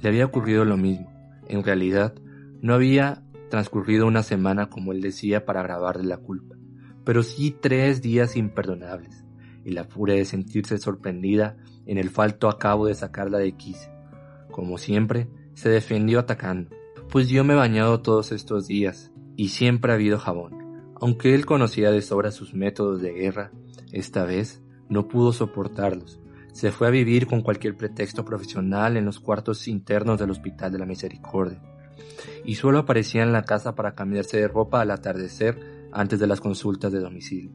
le 0.00 0.08
había 0.08 0.26
ocurrido 0.26 0.64
lo 0.64 0.76
mismo. 0.76 1.12
En 1.48 1.64
realidad, 1.64 2.14
no 2.62 2.72
había 2.72 3.24
transcurrido 3.48 4.06
una 4.06 4.22
semana 4.22 4.70
como 4.70 4.92
él 4.92 5.00
decía 5.00 5.44
para 5.44 5.62
agravarle 5.62 6.04
la 6.04 6.18
culpa, 6.18 6.54
pero 7.02 7.24
sí 7.24 7.52
tres 7.60 8.00
días 8.00 8.36
imperdonables, 8.36 9.24
y 9.64 9.72
la 9.72 9.82
furia 9.82 10.14
de 10.14 10.26
sentirse 10.26 10.78
sorprendida 10.78 11.56
en 11.84 11.98
el 11.98 12.10
falto 12.10 12.48
acabo 12.48 12.86
de 12.86 12.94
sacarla 12.94 13.38
de 13.38 13.56
quicio. 13.56 13.90
Como 14.52 14.78
siempre, 14.78 15.26
se 15.54 15.68
defendió 15.68 16.20
atacando, 16.20 16.70
pues 17.08 17.28
yo 17.28 17.42
me 17.42 17.54
he 17.54 17.56
bañado 17.56 18.02
todos 18.02 18.30
estos 18.30 18.68
días, 18.68 19.10
y 19.34 19.48
siempre 19.48 19.90
ha 19.90 19.96
habido 19.96 20.16
jabón. 20.16 20.59
Aunque 21.00 21.34
él 21.34 21.46
conocía 21.46 21.90
de 21.90 22.02
sobra 22.02 22.30
sus 22.30 22.52
métodos 22.52 23.00
de 23.00 23.12
guerra, 23.12 23.50
esta 23.90 24.24
vez 24.24 24.62
no 24.90 25.08
pudo 25.08 25.32
soportarlos. 25.32 26.20
Se 26.52 26.72
fue 26.72 26.88
a 26.88 26.90
vivir 26.90 27.26
con 27.26 27.40
cualquier 27.40 27.76
pretexto 27.76 28.24
profesional 28.24 28.96
en 28.96 29.06
los 29.06 29.18
cuartos 29.18 29.66
internos 29.66 30.18
del 30.18 30.30
Hospital 30.30 30.72
de 30.72 30.78
la 30.78 30.84
Misericordia. 30.84 31.62
Y 32.44 32.56
solo 32.56 32.80
aparecía 32.80 33.22
en 33.22 33.32
la 33.32 33.44
casa 33.44 33.74
para 33.74 33.94
cambiarse 33.94 34.38
de 34.38 34.48
ropa 34.48 34.82
al 34.82 34.90
atardecer 34.90 35.88
antes 35.90 36.18
de 36.18 36.26
las 36.26 36.40
consultas 36.40 36.92
de 36.92 37.00
domicilio. 37.00 37.52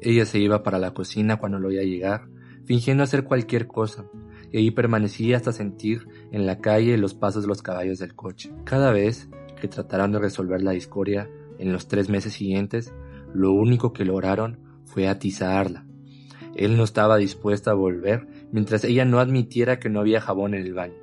Ella 0.00 0.24
se 0.24 0.38
iba 0.38 0.62
para 0.62 0.78
la 0.78 0.94
cocina 0.94 1.38
cuando 1.38 1.58
lo 1.58 1.68
oía 1.68 1.82
llegar, 1.82 2.28
fingiendo 2.64 3.02
hacer 3.02 3.24
cualquier 3.24 3.66
cosa, 3.66 4.04
y 4.52 4.58
allí 4.58 4.70
permanecía 4.70 5.36
hasta 5.36 5.52
sentir 5.52 6.06
en 6.30 6.46
la 6.46 6.60
calle 6.60 6.96
los 6.96 7.14
pasos 7.14 7.42
de 7.42 7.48
los 7.48 7.62
caballos 7.62 7.98
del 7.98 8.14
coche. 8.14 8.52
Cada 8.64 8.92
vez 8.92 9.28
que 9.60 9.66
trataron 9.66 10.12
de 10.12 10.20
resolver 10.20 10.62
la 10.62 10.70
discordia 10.70 11.28
en 11.58 11.72
los 11.72 11.88
tres 11.88 12.08
meses 12.08 12.32
siguientes, 12.32 12.92
lo 13.34 13.52
único 13.52 13.92
que 13.92 14.04
lograron 14.04 14.58
fue 14.84 15.08
atizarla. 15.08 15.84
Él 16.54 16.76
no 16.76 16.84
estaba 16.84 17.16
dispuesto 17.16 17.70
a 17.70 17.74
volver 17.74 18.26
mientras 18.52 18.84
ella 18.84 19.04
no 19.04 19.20
admitiera 19.20 19.78
que 19.78 19.90
no 19.90 20.00
había 20.00 20.20
jabón 20.20 20.54
en 20.54 20.62
el 20.62 20.74
baño, 20.74 20.96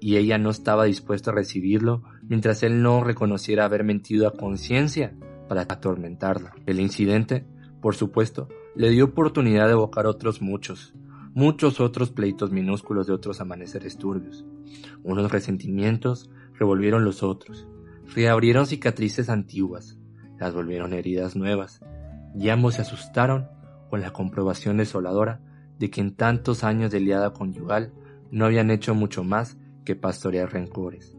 y 0.00 0.16
ella 0.16 0.38
no 0.38 0.50
estaba 0.50 0.84
dispuesta 0.84 1.30
a 1.30 1.34
recibirlo 1.34 2.02
mientras 2.28 2.62
él 2.62 2.82
no 2.82 3.02
reconociera 3.02 3.64
haber 3.64 3.84
mentido 3.84 4.28
a 4.28 4.32
conciencia 4.32 5.14
para 5.48 5.62
atormentarla. 5.62 6.54
El 6.66 6.80
incidente, 6.80 7.44
por 7.80 7.94
supuesto, 7.94 8.48
le 8.74 8.90
dio 8.90 9.06
oportunidad 9.06 9.66
de 9.66 9.72
evocar 9.72 10.06
otros 10.06 10.40
muchos, 10.40 10.94
muchos 11.34 11.80
otros 11.80 12.10
pleitos 12.10 12.50
minúsculos 12.52 13.06
de 13.06 13.12
otros 13.12 13.40
amaneceres 13.40 13.96
turbios. 13.96 14.44
Unos 15.02 15.30
resentimientos 15.30 16.30
revolvieron 16.58 17.04
los 17.04 17.22
otros, 17.22 17.66
reabrieron 18.14 18.66
cicatrices 18.66 19.28
antiguas, 19.28 19.98
las 20.38 20.54
volvieron 20.54 20.92
heridas 20.92 21.36
nuevas, 21.36 21.80
y 22.38 22.48
ambos 22.48 22.74
se 22.74 22.82
asustaron 22.82 23.48
con 23.90 24.00
la 24.00 24.12
comprobación 24.12 24.78
desoladora 24.78 25.40
de 25.78 25.90
que 25.90 26.00
en 26.00 26.14
tantos 26.14 26.64
años 26.64 26.90
de 26.90 27.00
liada 27.00 27.32
conyugal 27.32 27.92
no 28.30 28.46
habían 28.46 28.70
hecho 28.70 28.94
mucho 28.94 29.24
más 29.24 29.58
que 29.84 29.96
pastorear 29.96 30.52
rencores. 30.52 31.16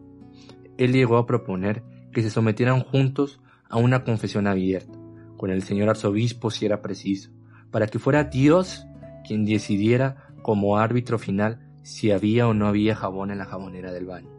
Él 0.78 0.94
llegó 0.94 1.18
a 1.18 1.26
proponer 1.26 1.84
que 2.12 2.22
se 2.22 2.30
sometieran 2.30 2.82
juntos 2.82 3.42
a 3.70 3.78
una 3.78 4.04
confesión 4.04 4.48
abierta, 4.48 4.98
con 5.38 5.52
el 5.52 5.64
señor 5.64 5.90
arzobispo 5.90 6.50
si 6.50 6.66
era 6.66 6.82
preciso, 6.82 7.30
para 7.72 7.88
que 7.88 8.00
fuera 8.00 8.24
Dios 8.24 8.86
quien 9.28 9.46
decidiera 9.46 10.28
como 10.42 10.78
árbitro 10.78 11.20
final 11.20 11.60
si 11.82 12.12
había 12.12 12.48
o 12.48 12.54
no 12.54 12.68
había 12.68 12.96
jabón 12.96 13.32
en 13.32 13.38
la 13.38 13.46
jabonera 13.46 13.92
del 13.92 14.06
baño. 14.06 14.30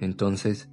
Entonces, 0.00 0.70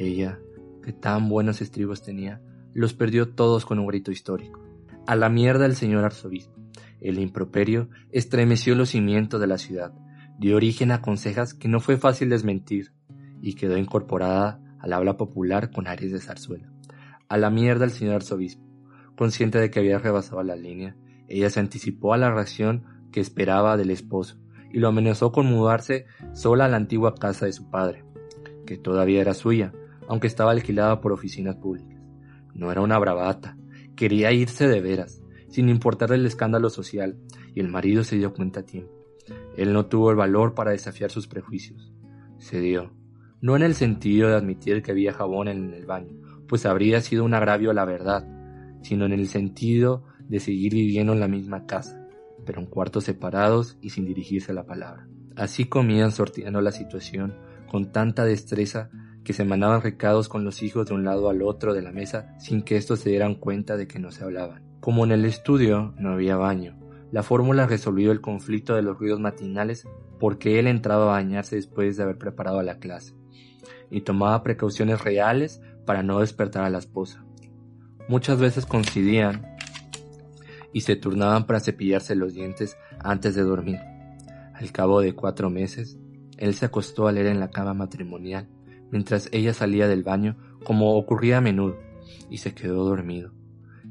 ella, 0.00 0.38
que 0.82 0.92
tan 0.92 1.28
buenos 1.28 1.60
estribos 1.60 2.02
tenía, 2.02 2.40
los 2.72 2.94
perdió 2.94 3.30
todos 3.30 3.66
con 3.66 3.78
un 3.78 3.86
grito 3.86 4.10
histórico. 4.10 4.60
A 5.06 5.16
la 5.16 5.28
mierda 5.28 5.66
el 5.66 5.76
señor 5.76 6.04
arzobispo. 6.04 6.58
El 7.00 7.18
improperio 7.18 7.88
estremeció 8.10 8.74
los 8.74 8.90
cimientos 8.90 9.40
de 9.40 9.46
la 9.46 9.58
ciudad, 9.58 9.92
dio 10.38 10.56
origen 10.56 10.90
a 10.92 11.02
consejas 11.02 11.54
que 11.54 11.68
no 11.68 11.80
fue 11.80 11.96
fácil 11.96 12.28
desmentir, 12.30 12.92
y 13.42 13.54
quedó 13.54 13.76
incorporada 13.76 14.60
al 14.78 14.92
habla 14.92 15.16
popular 15.16 15.70
con 15.70 15.86
aires 15.86 16.12
de 16.12 16.20
zarzuela. 16.20 16.70
A 17.28 17.38
la 17.38 17.50
mierda 17.50 17.84
el 17.84 17.90
señor 17.90 18.16
arzobispo. 18.16 18.64
Consciente 19.16 19.58
de 19.58 19.70
que 19.70 19.80
había 19.80 19.98
rebasado 19.98 20.42
la 20.42 20.56
línea, 20.56 20.96
ella 21.28 21.50
se 21.50 21.60
anticipó 21.60 22.14
a 22.14 22.18
la 22.18 22.30
reacción 22.30 22.84
que 23.12 23.20
esperaba 23.20 23.76
del 23.76 23.90
esposo, 23.90 24.38
y 24.72 24.78
lo 24.78 24.88
amenazó 24.88 25.32
con 25.32 25.46
mudarse 25.46 26.06
sola 26.32 26.66
a 26.66 26.68
la 26.68 26.76
antigua 26.76 27.14
casa 27.14 27.46
de 27.46 27.52
su 27.52 27.70
padre, 27.70 28.04
que 28.66 28.78
todavía 28.78 29.20
era 29.20 29.34
suya, 29.34 29.72
aunque 30.10 30.26
estaba 30.26 30.50
alquilada 30.50 31.00
por 31.00 31.12
oficinas 31.12 31.54
públicas. 31.54 32.02
No 32.52 32.72
era 32.72 32.80
una 32.80 32.98
bravata, 32.98 33.56
quería 33.94 34.32
irse 34.32 34.66
de 34.66 34.80
veras, 34.80 35.22
sin 35.50 35.68
importarle 35.68 36.16
el 36.16 36.26
escándalo 36.26 36.68
social, 36.68 37.16
y 37.54 37.60
el 37.60 37.68
marido 37.68 38.02
se 38.02 38.16
dio 38.16 38.34
cuenta 38.34 38.60
a 38.60 38.66
tiempo. 38.66 38.92
Él 39.56 39.72
no 39.72 39.86
tuvo 39.86 40.10
el 40.10 40.16
valor 40.16 40.52
para 40.52 40.72
desafiar 40.72 41.12
sus 41.12 41.28
prejuicios. 41.28 41.92
Se 42.38 42.58
dio, 42.58 42.92
no 43.40 43.54
en 43.54 43.62
el 43.62 43.76
sentido 43.76 44.28
de 44.28 44.34
admitir 44.34 44.82
que 44.82 44.90
había 44.90 45.12
jabón 45.12 45.46
en 45.46 45.72
el 45.72 45.86
baño, 45.86 46.16
pues 46.48 46.66
habría 46.66 47.00
sido 47.00 47.22
un 47.22 47.34
agravio 47.34 47.70
a 47.70 47.74
la 47.74 47.84
verdad, 47.84 48.26
sino 48.82 49.06
en 49.06 49.12
el 49.12 49.28
sentido 49.28 50.02
de 50.28 50.40
seguir 50.40 50.74
viviendo 50.74 51.12
en 51.12 51.20
la 51.20 51.28
misma 51.28 51.66
casa, 51.66 52.04
pero 52.44 52.60
en 52.60 52.66
cuartos 52.66 53.04
separados 53.04 53.78
y 53.80 53.90
sin 53.90 54.06
dirigirse 54.06 54.52
la 54.52 54.66
palabra. 54.66 55.06
Así 55.36 55.66
comían 55.66 56.10
sorteando 56.10 56.60
la 56.60 56.72
situación 56.72 57.36
con 57.70 57.92
tanta 57.92 58.24
destreza 58.24 58.90
se 59.32 59.44
mandaban 59.44 59.82
recados 59.82 60.28
con 60.28 60.44
los 60.44 60.62
hijos 60.62 60.86
de 60.86 60.94
un 60.94 61.04
lado 61.04 61.28
al 61.30 61.42
otro 61.42 61.74
de 61.74 61.82
la 61.82 61.92
mesa 61.92 62.34
sin 62.38 62.62
que 62.62 62.76
estos 62.76 63.00
se 63.00 63.10
dieran 63.10 63.34
cuenta 63.34 63.76
de 63.76 63.86
que 63.86 63.98
no 63.98 64.10
se 64.10 64.24
hablaban. 64.24 64.62
Como 64.80 65.04
en 65.04 65.12
el 65.12 65.24
estudio 65.24 65.94
no 65.98 66.12
había 66.12 66.36
baño, 66.36 66.78
la 67.12 67.22
fórmula 67.22 67.66
resolvió 67.66 68.12
el 68.12 68.20
conflicto 68.20 68.74
de 68.74 68.82
los 68.82 68.98
ruidos 68.98 69.20
matinales 69.20 69.86
porque 70.18 70.58
él 70.58 70.66
entraba 70.66 71.04
a 71.04 71.20
bañarse 71.22 71.56
después 71.56 71.96
de 71.96 72.02
haber 72.04 72.18
preparado 72.18 72.62
la 72.62 72.78
clase 72.78 73.14
y 73.90 74.02
tomaba 74.02 74.42
precauciones 74.42 75.02
reales 75.02 75.60
para 75.84 76.02
no 76.02 76.20
despertar 76.20 76.64
a 76.64 76.70
la 76.70 76.78
esposa. 76.78 77.24
Muchas 78.08 78.38
veces 78.38 78.66
coincidían 78.66 79.56
y 80.72 80.82
se 80.82 80.96
turnaban 80.96 81.46
para 81.46 81.60
cepillarse 81.60 82.14
los 82.14 82.34
dientes 82.34 82.76
antes 83.00 83.34
de 83.34 83.42
dormir. 83.42 83.80
Al 84.54 84.72
cabo 84.72 85.00
de 85.00 85.14
cuatro 85.14 85.50
meses, 85.50 85.98
él 86.36 86.54
se 86.54 86.66
acostó 86.66 87.08
a 87.08 87.12
leer 87.12 87.26
en 87.26 87.40
la 87.40 87.50
cama 87.50 87.74
matrimonial 87.74 88.48
mientras 88.90 89.28
ella 89.32 89.54
salía 89.54 89.88
del 89.88 90.02
baño, 90.02 90.36
como 90.64 90.96
ocurría 90.96 91.38
a 91.38 91.40
menudo, 91.40 91.78
y 92.28 92.38
se 92.38 92.54
quedó 92.54 92.84
dormido. 92.84 93.32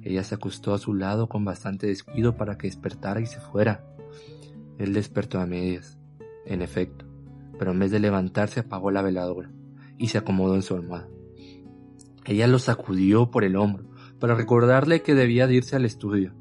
Ella 0.01 0.23
se 0.23 0.35
acostó 0.35 0.73
a 0.73 0.77
su 0.77 0.93
lado 0.93 1.27
con 1.27 1.43
bastante 1.43 1.88
descuido 1.88 2.38
para 2.38 2.57
que 2.57 2.67
despertara 2.67 3.19
y 3.19 3.25
se 3.25 3.39
fuera. 3.39 3.85
Él 4.77 4.93
despertó 4.93 5.39
a 5.39 5.45
medias, 5.45 5.97
en 6.45 6.62
efecto, 6.62 7.05
pero 7.57 7.71
en 7.71 7.79
vez 7.79 7.91
de 7.91 7.99
levantarse 7.99 8.62
apagó 8.62 8.91
la 8.91 9.01
veladora 9.01 9.51
y 9.97 10.07
se 10.07 10.17
acomodó 10.17 10.55
en 10.55 10.62
su 10.62 10.75
almohada. 10.75 11.09
Ella 12.25 12.47
lo 12.47 12.59
sacudió 12.59 13.31
por 13.31 13.43
el 13.43 13.55
hombro 13.55 13.89
para 14.19 14.35
recordarle 14.35 15.01
que 15.01 15.15
debía 15.15 15.47
de 15.47 15.55
irse 15.55 15.75
al 15.75 15.85
estudio, 15.85 16.33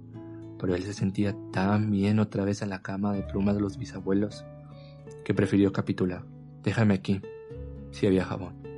pero 0.58 0.74
él 0.74 0.82
se 0.82 0.94
sentía 0.94 1.36
tan 1.52 1.90
bien 1.90 2.18
otra 2.18 2.44
vez 2.44 2.62
en 2.62 2.70
la 2.70 2.82
cama 2.82 3.12
de 3.12 3.22
plumas 3.22 3.54
de 3.54 3.60
los 3.60 3.78
bisabuelos 3.78 4.44
que 5.24 5.34
prefirió 5.34 5.72
capitular. 5.72 6.24
Déjame 6.62 6.94
aquí, 6.94 7.20
si 7.90 8.06
había 8.06 8.24
jabón. 8.24 8.68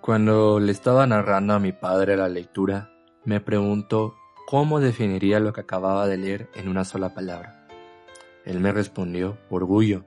Cuando 0.00 0.60
le 0.60 0.70
estaba 0.70 1.06
narrando 1.06 1.54
a 1.54 1.58
mi 1.58 1.72
padre 1.72 2.14
la 2.16 2.28
lectura, 2.28 2.90
me 3.24 3.40
preguntó 3.40 4.14
cómo 4.46 4.78
definiría 4.78 5.40
lo 5.40 5.54
que 5.54 5.62
acababa 5.62 6.06
de 6.06 6.18
leer 6.18 6.50
en 6.54 6.68
una 6.68 6.84
sola 6.84 7.14
palabra. 7.14 7.66
Él 8.44 8.60
me 8.60 8.70
respondió, 8.70 9.38
orgullo. 9.48 10.04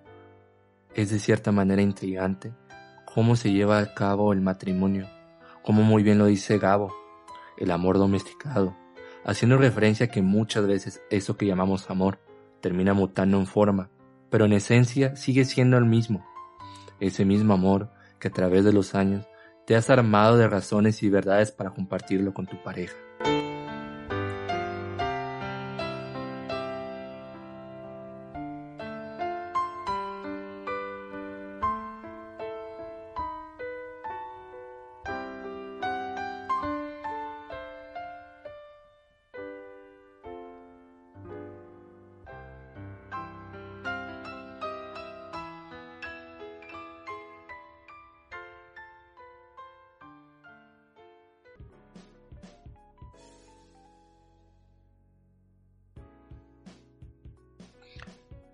Es 0.93 1.09
de 1.09 1.17
cierta 1.17 1.51
manera 1.51 1.81
intrigante 1.81 2.53
cómo 3.11 3.35
se 3.35 3.51
lleva 3.51 3.79
a 3.79 3.95
cabo 3.95 4.33
el 4.33 4.41
matrimonio, 4.41 5.09
como 5.63 5.81
muy 5.81 6.03
bien 6.03 6.19
lo 6.19 6.27
dice 6.27 6.59
Gabo, 6.59 6.93
el 7.57 7.71
amor 7.71 7.97
domesticado, 7.97 8.75
haciendo 9.27 9.57
referencia 9.57 10.05
a 10.05 10.09
que 10.09 10.21
muchas 10.21 10.65
veces 10.65 11.01
eso 11.11 11.37
que 11.37 11.45
llamamos 11.45 11.89
amor 11.91 12.19
termina 12.61 12.93
mutando 12.93 13.37
en 13.37 13.45
forma, 13.45 13.91
pero 14.29 14.45
en 14.45 14.53
esencia 14.53 15.15
sigue 15.15 15.45
siendo 15.45 15.77
el 15.77 15.85
mismo. 15.85 16.25
Ese 16.99 17.25
mismo 17.25 17.53
amor 17.53 17.91
que 18.19 18.29
a 18.29 18.31
través 18.31 18.63
de 18.63 18.73
los 18.73 18.95
años 18.95 19.27
te 19.67 19.75
has 19.75 19.89
armado 19.89 20.37
de 20.37 20.47
razones 20.47 21.03
y 21.03 21.09
verdades 21.09 21.51
para 21.51 21.71
compartirlo 21.71 22.33
con 22.33 22.47
tu 22.47 22.63
pareja. 22.63 22.95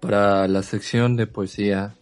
Para 0.03 0.49
la 0.49 0.63
sección 0.63 1.15
de 1.15 1.27
poesía 1.27 1.95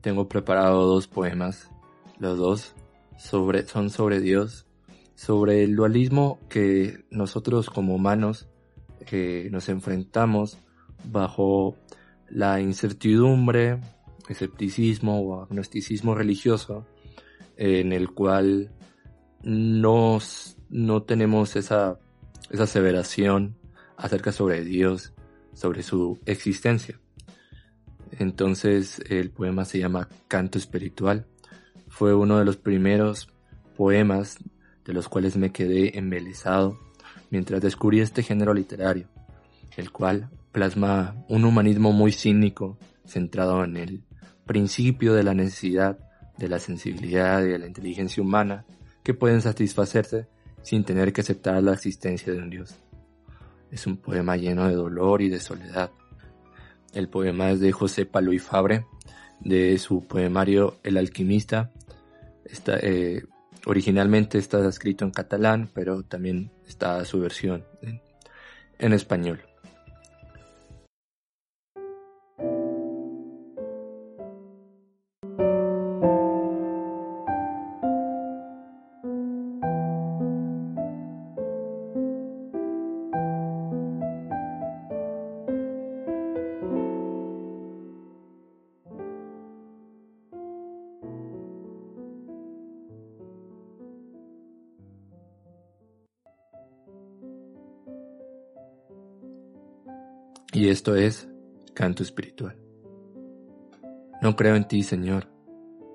tengo 0.00 0.28
preparado 0.28 0.86
dos 0.86 1.06
poemas. 1.06 1.70
Los 2.18 2.36
dos 2.36 2.74
son 3.16 3.90
sobre 3.90 4.18
Dios, 4.18 4.66
sobre 5.14 5.62
el 5.62 5.76
dualismo 5.76 6.40
que 6.48 7.04
nosotros 7.12 7.70
como 7.70 7.94
humanos 7.94 8.48
que 9.06 9.50
nos 9.52 9.68
enfrentamos 9.68 10.58
bajo 11.04 11.76
la 12.28 12.60
incertidumbre, 12.60 13.82
escepticismo 14.28 15.20
o 15.20 15.42
agnosticismo 15.44 16.16
religioso, 16.16 16.88
en 17.56 17.92
el 17.92 18.10
cual 18.10 18.72
no 19.44 20.18
tenemos 21.06 21.54
esa, 21.54 22.00
esa 22.50 22.64
aseveración 22.64 23.56
acerca 23.96 24.32
sobre 24.32 24.64
Dios, 24.64 25.12
sobre 25.54 25.84
su 25.84 26.18
existencia. 26.26 26.98
Entonces 28.12 29.02
el 29.08 29.30
poema 29.30 29.64
se 29.64 29.78
llama 29.78 30.08
Canto 30.28 30.58
Espiritual. 30.58 31.26
Fue 31.88 32.14
uno 32.14 32.38
de 32.38 32.44
los 32.44 32.56
primeros 32.56 33.28
poemas 33.76 34.38
de 34.84 34.92
los 34.92 35.08
cuales 35.08 35.36
me 35.36 35.52
quedé 35.52 35.98
embelesado 35.98 36.78
mientras 37.30 37.60
descubrí 37.60 38.00
este 38.00 38.22
género 38.22 38.54
literario, 38.54 39.08
el 39.76 39.90
cual 39.92 40.30
plasma 40.52 41.14
un 41.28 41.44
humanismo 41.44 41.92
muy 41.92 42.12
cínico 42.12 42.78
centrado 43.04 43.64
en 43.64 43.76
el 43.76 44.02
principio 44.46 45.14
de 45.14 45.22
la 45.22 45.34
necesidad 45.34 45.98
de 46.38 46.48
la 46.48 46.58
sensibilidad 46.58 47.42
y 47.42 47.48
de 47.48 47.58
la 47.58 47.66
inteligencia 47.66 48.22
humana 48.22 48.64
que 49.02 49.12
pueden 49.12 49.42
satisfacerse 49.42 50.28
sin 50.62 50.84
tener 50.84 51.12
que 51.12 51.20
aceptar 51.20 51.62
la 51.62 51.74
existencia 51.74 52.32
de 52.32 52.38
un 52.38 52.50
Dios. 52.50 52.76
Es 53.70 53.86
un 53.86 53.96
poema 53.98 54.36
lleno 54.36 54.66
de 54.66 54.74
dolor 54.74 55.20
y 55.20 55.28
de 55.28 55.40
soledad. 55.40 55.90
El 56.92 57.08
poema 57.08 57.50
es 57.50 57.60
de 57.60 57.72
José 57.72 58.06
Palo 58.06 58.32
y 58.32 58.38
Fabre, 58.38 58.86
de 59.40 59.78
su 59.78 60.06
poemario 60.06 60.78
El 60.82 60.96
alquimista. 60.96 61.70
Está, 62.44 62.78
eh, 62.80 63.24
originalmente 63.66 64.38
está 64.38 64.66
escrito 64.68 65.04
en 65.04 65.10
catalán, 65.10 65.70
pero 65.74 66.02
también 66.02 66.50
está 66.66 67.04
su 67.04 67.20
versión 67.20 67.64
en 68.78 68.92
español. 68.92 69.47
Y 100.68 100.70
esto 100.70 100.96
es 100.96 101.26
canto 101.72 102.02
espiritual. 102.02 102.54
No 104.20 104.36
creo 104.36 104.54
en 104.54 104.68
ti, 104.68 104.82
Señor, 104.82 105.26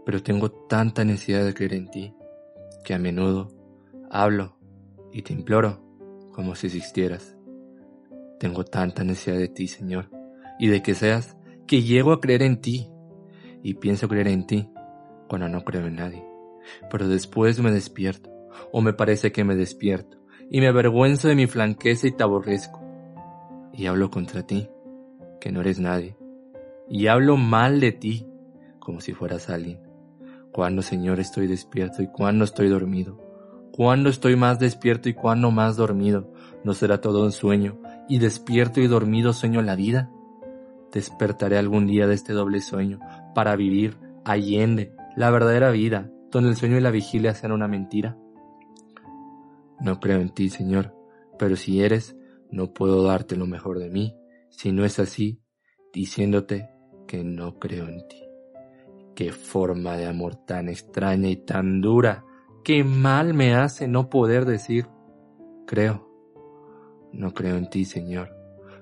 pero 0.03 0.23
tengo 0.23 0.49
tanta 0.49 1.05
necesidad 1.05 1.45
de 1.45 1.53
creer 1.53 1.75
en 1.75 1.91
ti 1.91 2.15
que 2.83 2.95
a 2.95 2.97
menudo 2.97 3.49
hablo 4.09 4.57
y 5.11 5.21
te 5.21 5.31
imploro 5.31 5.79
como 6.31 6.55
si 6.55 6.65
existieras. 6.65 7.37
Tengo 8.39 8.65
tanta 8.65 9.03
necesidad 9.03 9.37
de 9.37 9.47
ti, 9.47 9.67
Señor, 9.67 10.09
y 10.57 10.69
de 10.69 10.81
que 10.81 10.95
seas 10.95 11.37
que 11.67 11.83
llego 11.83 12.11
a 12.11 12.19
creer 12.19 12.41
en 12.41 12.59
ti 12.59 12.89
y 13.61 13.75
pienso 13.75 14.07
creer 14.07 14.29
en 14.29 14.47
ti 14.47 14.71
cuando 15.29 15.49
no 15.49 15.63
creo 15.63 15.85
en 15.85 15.97
nadie. 15.97 16.25
Pero 16.89 17.07
después 17.07 17.59
me 17.59 17.69
despierto, 17.69 18.31
o 18.71 18.81
me 18.81 18.93
parece 18.93 19.31
que 19.31 19.43
me 19.43 19.55
despierto, 19.55 20.17
y 20.49 20.61
me 20.61 20.67
avergüenzo 20.67 21.27
de 21.27 21.35
mi 21.35 21.45
flanqueza 21.45 22.07
y 22.07 22.11
te 22.11 22.23
aborrezco 22.23 22.82
y 23.73 23.87
hablo 23.87 24.11
contra 24.11 24.45
ti, 24.45 24.69
que 25.41 25.51
no 25.51 25.61
eres 25.61 25.79
nadie, 25.79 26.15
y 26.87 27.07
hablo 27.07 27.37
mal 27.37 27.79
de 27.79 27.91
ti, 27.91 28.27
como 28.79 29.01
si 29.01 29.13
fueras 29.13 29.49
alguien. 29.49 29.79
Cuando, 30.51 30.83
Señor, 30.83 31.19
estoy 31.19 31.47
despierto 31.47 32.03
y 32.03 32.07
cuando 32.07 32.45
estoy 32.45 32.69
dormido? 32.69 33.19
Cuando 33.71 34.09
estoy 34.09 34.35
más 34.35 34.59
despierto 34.59 35.09
y 35.09 35.15
cuando 35.15 35.49
más 35.49 35.75
dormido? 35.75 36.31
¿No 36.63 36.75
será 36.75 37.01
todo 37.01 37.23
un 37.23 37.31
sueño? 37.31 37.79
¿Y 38.07 38.19
despierto 38.19 38.79
y 38.79 38.87
dormido 38.87 39.33
sueño 39.33 39.63
la 39.63 39.75
vida? 39.75 40.11
Despertaré 40.91 41.57
algún 41.57 41.87
día 41.87 42.05
de 42.05 42.13
este 42.13 42.33
doble 42.33 42.61
sueño 42.61 42.99
para 43.33 43.55
vivir 43.55 43.97
allende 44.25 44.95
la 45.15 45.31
verdadera 45.31 45.71
vida, 45.71 46.11
donde 46.29 46.51
el 46.51 46.55
sueño 46.55 46.77
y 46.77 46.81
la 46.81 46.91
vigilia 46.91 47.33
sean 47.33 47.51
una 47.51 47.67
mentira. 47.67 48.15
No 49.79 49.99
creo 49.99 50.19
en 50.19 50.29
ti, 50.29 50.49
Señor, 50.49 50.95
pero 51.39 51.55
si 51.55 51.81
eres, 51.81 52.15
no 52.53 52.71
puedo 52.71 53.01
darte 53.03 53.35
lo 53.35 53.47
mejor 53.47 53.79
de 53.79 53.89
mí 53.89 54.15
si 54.51 54.71
no 54.71 54.85
es 54.85 54.99
así, 54.99 55.41
diciéndote 55.91 56.69
que 57.07 57.23
no 57.23 57.57
creo 57.57 57.87
en 57.87 58.07
ti. 58.07 58.23
Qué 59.15 59.31
forma 59.31 59.97
de 59.97 60.05
amor 60.05 60.35
tan 60.35 60.69
extraña 60.69 61.29
y 61.29 61.37
tan 61.37 61.81
dura. 61.81 62.23
Qué 62.63 62.83
mal 62.83 63.33
me 63.33 63.55
hace 63.55 63.87
no 63.87 64.07
poder 64.07 64.45
decir, 64.45 64.87
creo. 65.65 66.07
No 67.11 67.33
creo 67.33 67.57
en 67.57 67.71
ti, 67.71 67.85
Señor. 67.85 68.29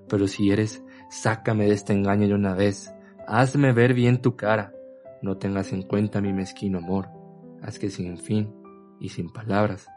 Pero 0.10 0.28
si 0.28 0.52
eres, 0.52 0.84
sácame 1.10 1.68
de 1.68 1.74
este 1.74 1.94
engaño 1.94 2.28
de 2.28 2.34
una 2.34 2.54
vez. 2.54 2.94
Hazme 3.26 3.72
ver 3.72 3.94
bien 3.94 4.22
tu 4.22 4.36
cara. 4.36 4.74
No 5.22 5.38
tengas 5.38 5.72
en 5.72 5.84
cuenta 5.84 6.20
mi 6.20 6.34
mezquino 6.34 6.80
amor. 6.80 7.08
Haz 7.62 7.80
que 7.80 7.90
sin 7.90 8.18
fin 8.18 8.54
y 9.00 9.10
sin 9.10 9.32
palabras, 9.32 9.88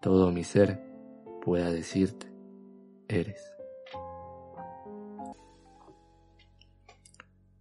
todo 0.00 0.32
mi 0.32 0.44
ser 0.44 0.82
pueda 1.42 1.70
decirte 1.70 2.37
eres. 3.08 3.42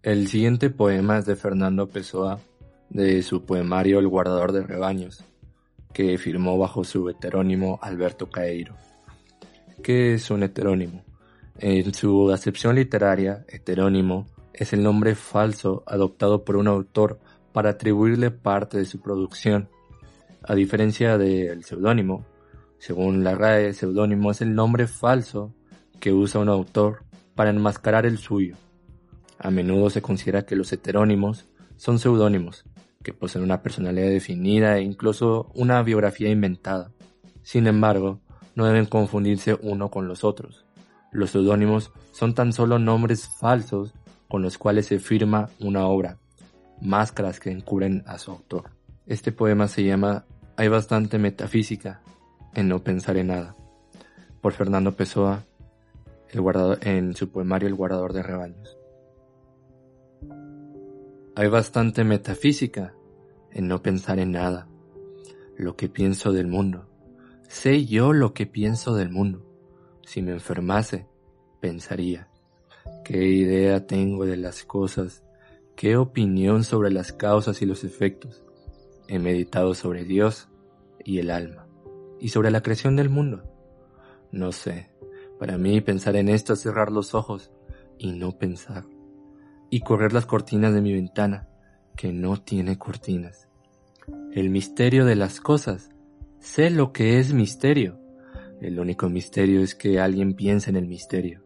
El 0.04 0.28
siguiente 0.28 0.70
poema 0.70 1.18
es 1.18 1.26
de 1.26 1.36
Fernando 1.36 1.88
Pessoa, 1.88 2.40
de 2.90 3.22
su 3.24 3.46
poemario 3.46 4.00
El 4.00 4.08
guardador 4.08 4.52
de 4.52 4.64
rebaños, 4.64 5.24
que 5.94 6.18
firmó 6.18 6.58
bajo 6.58 6.84
su 6.84 7.10
heterónimo 7.10 7.80
Alberto 7.82 8.30
Caeiro. 8.30 8.76
¿Qué 9.84 10.14
es 10.14 10.30
un 10.32 10.44
heterónimo? 10.44 11.04
En 11.60 11.94
su 11.94 12.32
acepción 12.32 12.76
literaria, 12.76 13.46
heterónimo 13.48 14.28
es 14.54 14.74
el 14.74 14.84
nombre 14.84 15.16
falso 15.16 15.84
adoptado 15.86 16.44
por 16.44 16.56
un 16.56 16.68
autor 16.68 17.20
para 17.52 17.72
atribuirle 17.72 18.32
parte 18.32 18.78
de 18.78 18.86
su 18.86 19.02
producción. 19.02 19.70
A 20.44 20.56
diferencia 20.56 21.18
del 21.18 21.64
seudónimo, 21.64 22.26
según 22.80 23.24
la 23.24 23.36
RAE, 23.36 23.74
seudónimo 23.74 24.32
es 24.32 24.42
el 24.42 24.54
nombre 24.54 24.88
falso 24.88 25.54
que 26.00 26.14
usa 26.14 26.42
un 26.42 26.50
autor 26.50 27.04
para 27.36 27.50
enmascarar 27.50 28.06
el 28.06 28.18
suyo. 28.18 28.56
A 29.40 29.52
menudo 29.52 29.90
se 29.90 30.02
considera 30.02 30.46
que 30.46 30.56
los 30.56 30.72
heterónimos 30.72 31.48
son 31.76 32.00
seudónimos, 32.00 32.66
que 33.04 33.14
poseen 33.14 33.44
una 33.44 33.62
personalidad 33.62 34.10
definida 34.10 34.78
e 34.78 34.84
incluso 34.84 35.52
una 35.56 35.82
biografía 35.82 36.30
inventada. 36.30 36.92
Sin 37.42 37.68
embargo, 37.68 38.22
no 38.56 38.66
deben 38.66 38.86
confundirse 38.86 39.58
uno 39.62 39.90
con 39.90 40.08
los 40.08 40.24
otros. 40.24 40.66
Los 41.12 41.32
seudónimos 41.32 41.92
son 42.12 42.36
tan 42.36 42.54
solo 42.54 42.80
nombres 42.80 43.28
falsos 43.40 43.94
con 44.28 44.42
los 44.42 44.58
cuales 44.58 44.88
se 44.88 45.00
firma 45.00 45.50
una 45.60 45.86
obra, 45.88 46.18
máscaras 46.82 47.40
que 47.40 47.52
encubren 47.52 48.04
a 48.08 48.18
su 48.18 48.32
autor. 48.32 48.72
Este 49.06 49.32
poema 49.32 49.68
se 49.68 49.84
llama 49.84 50.26
Hay 50.58 50.68
bastante 50.68 51.18
metafísica 51.18 52.02
en 52.58 52.70
no 52.70 52.84
pensar 52.84 53.18
en 53.18 53.28
nada, 53.28 53.56
por 54.42 54.52
Fernando 54.52 54.96
Pessoa, 54.96 55.46
el 56.32 56.42
en 56.82 57.16
su 57.16 57.30
poemario 57.30 57.68
El 57.68 57.76
guardador 57.76 58.14
de 58.14 58.24
rebaños. 58.24 58.76
Hay 61.36 61.48
bastante 61.50 62.04
metafísica 62.04 62.96
en 63.52 63.68
no 63.68 63.84
pensar 63.84 64.18
en 64.18 64.32
nada, 64.32 64.68
lo 65.56 65.76
que 65.76 65.88
pienso 65.88 66.34
del 66.34 66.48
mundo. 66.48 66.90
Sé 67.48 67.86
yo 67.86 68.12
lo 68.12 68.34
que 68.34 68.48
pienso 68.48 68.96
del 68.96 69.12
mundo. 69.12 69.46
Si 70.04 70.24
me 70.24 70.32
enfermase, 70.32 71.06
pensaría. 71.62 72.28
¿Qué 73.06 73.24
idea 73.28 73.86
tengo 73.86 74.26
de 74.26 74.38
las 74.38 74.64
cosas? 74.64 75.24
¿Qué 75.76 75.96
opinión 75.96 76.64
sobre 76.64 76.90
las 76.90 77.14
causas 77.14 77.62
y 77.62 77.68
los 77.68 77.84
efectos? 77.84 78.42
He 79.08 79.20
meditado 79.20 79.76
sobre 79.76 80.06
Dios 80.06 80.50
y 81.06 81.20
el 81.20 81.30
alma 81.30 81.67
y 82.20 82.30
sobre 82.30 82.52
la 82.52 82.62
creación 82.62 82.96
del 82.96 83.10
mundo. 83.10 83.44
No 84.32 84.52
sé, 84.52 84.90
para 85.40 85.58
mí 85.58 85.82
pensar 85.82 86.16
en 86.16 86.30
esto 86.30 86.54
es 86.54 86.62
cerrar 86.62 86.92
los 86.92 87.14
ojos 87.14 87.52
y 87.98 88.12
no 88.12 88.38
pensar, 88.38 88.86
y 89.70 89.82
correr 89.82 90.14
las 90.14 90.26
cortinas 90.26 90.74
de 90.74 90.82
mi 90.82 90.94
ventana, 90.94 91.48
que 91.96 92.12
no 92.12 92.42
tiene 92.42 92.78
cortinas. 92.78 93.48
El 94.32 94.50
misterio 94.50 95.06
de 95.06 95.16
las 95.16 95.42
cosas, 95.42 95.90
sé 96.40 96.70
lo 96.70 96.94
que 96.94 97.20
es 97.20 97.34
misterio. 97.34 98.00
El 98.62 98.80
único 98.80 99.10
misterio 99.10 99.62
es 99.62 99.76
que 99.76 100.00
alguien 100.00 100.34
piense 100.34 100.70
en 100.70 100.76
el 100.76 100.88
misterio, 100.88 101.44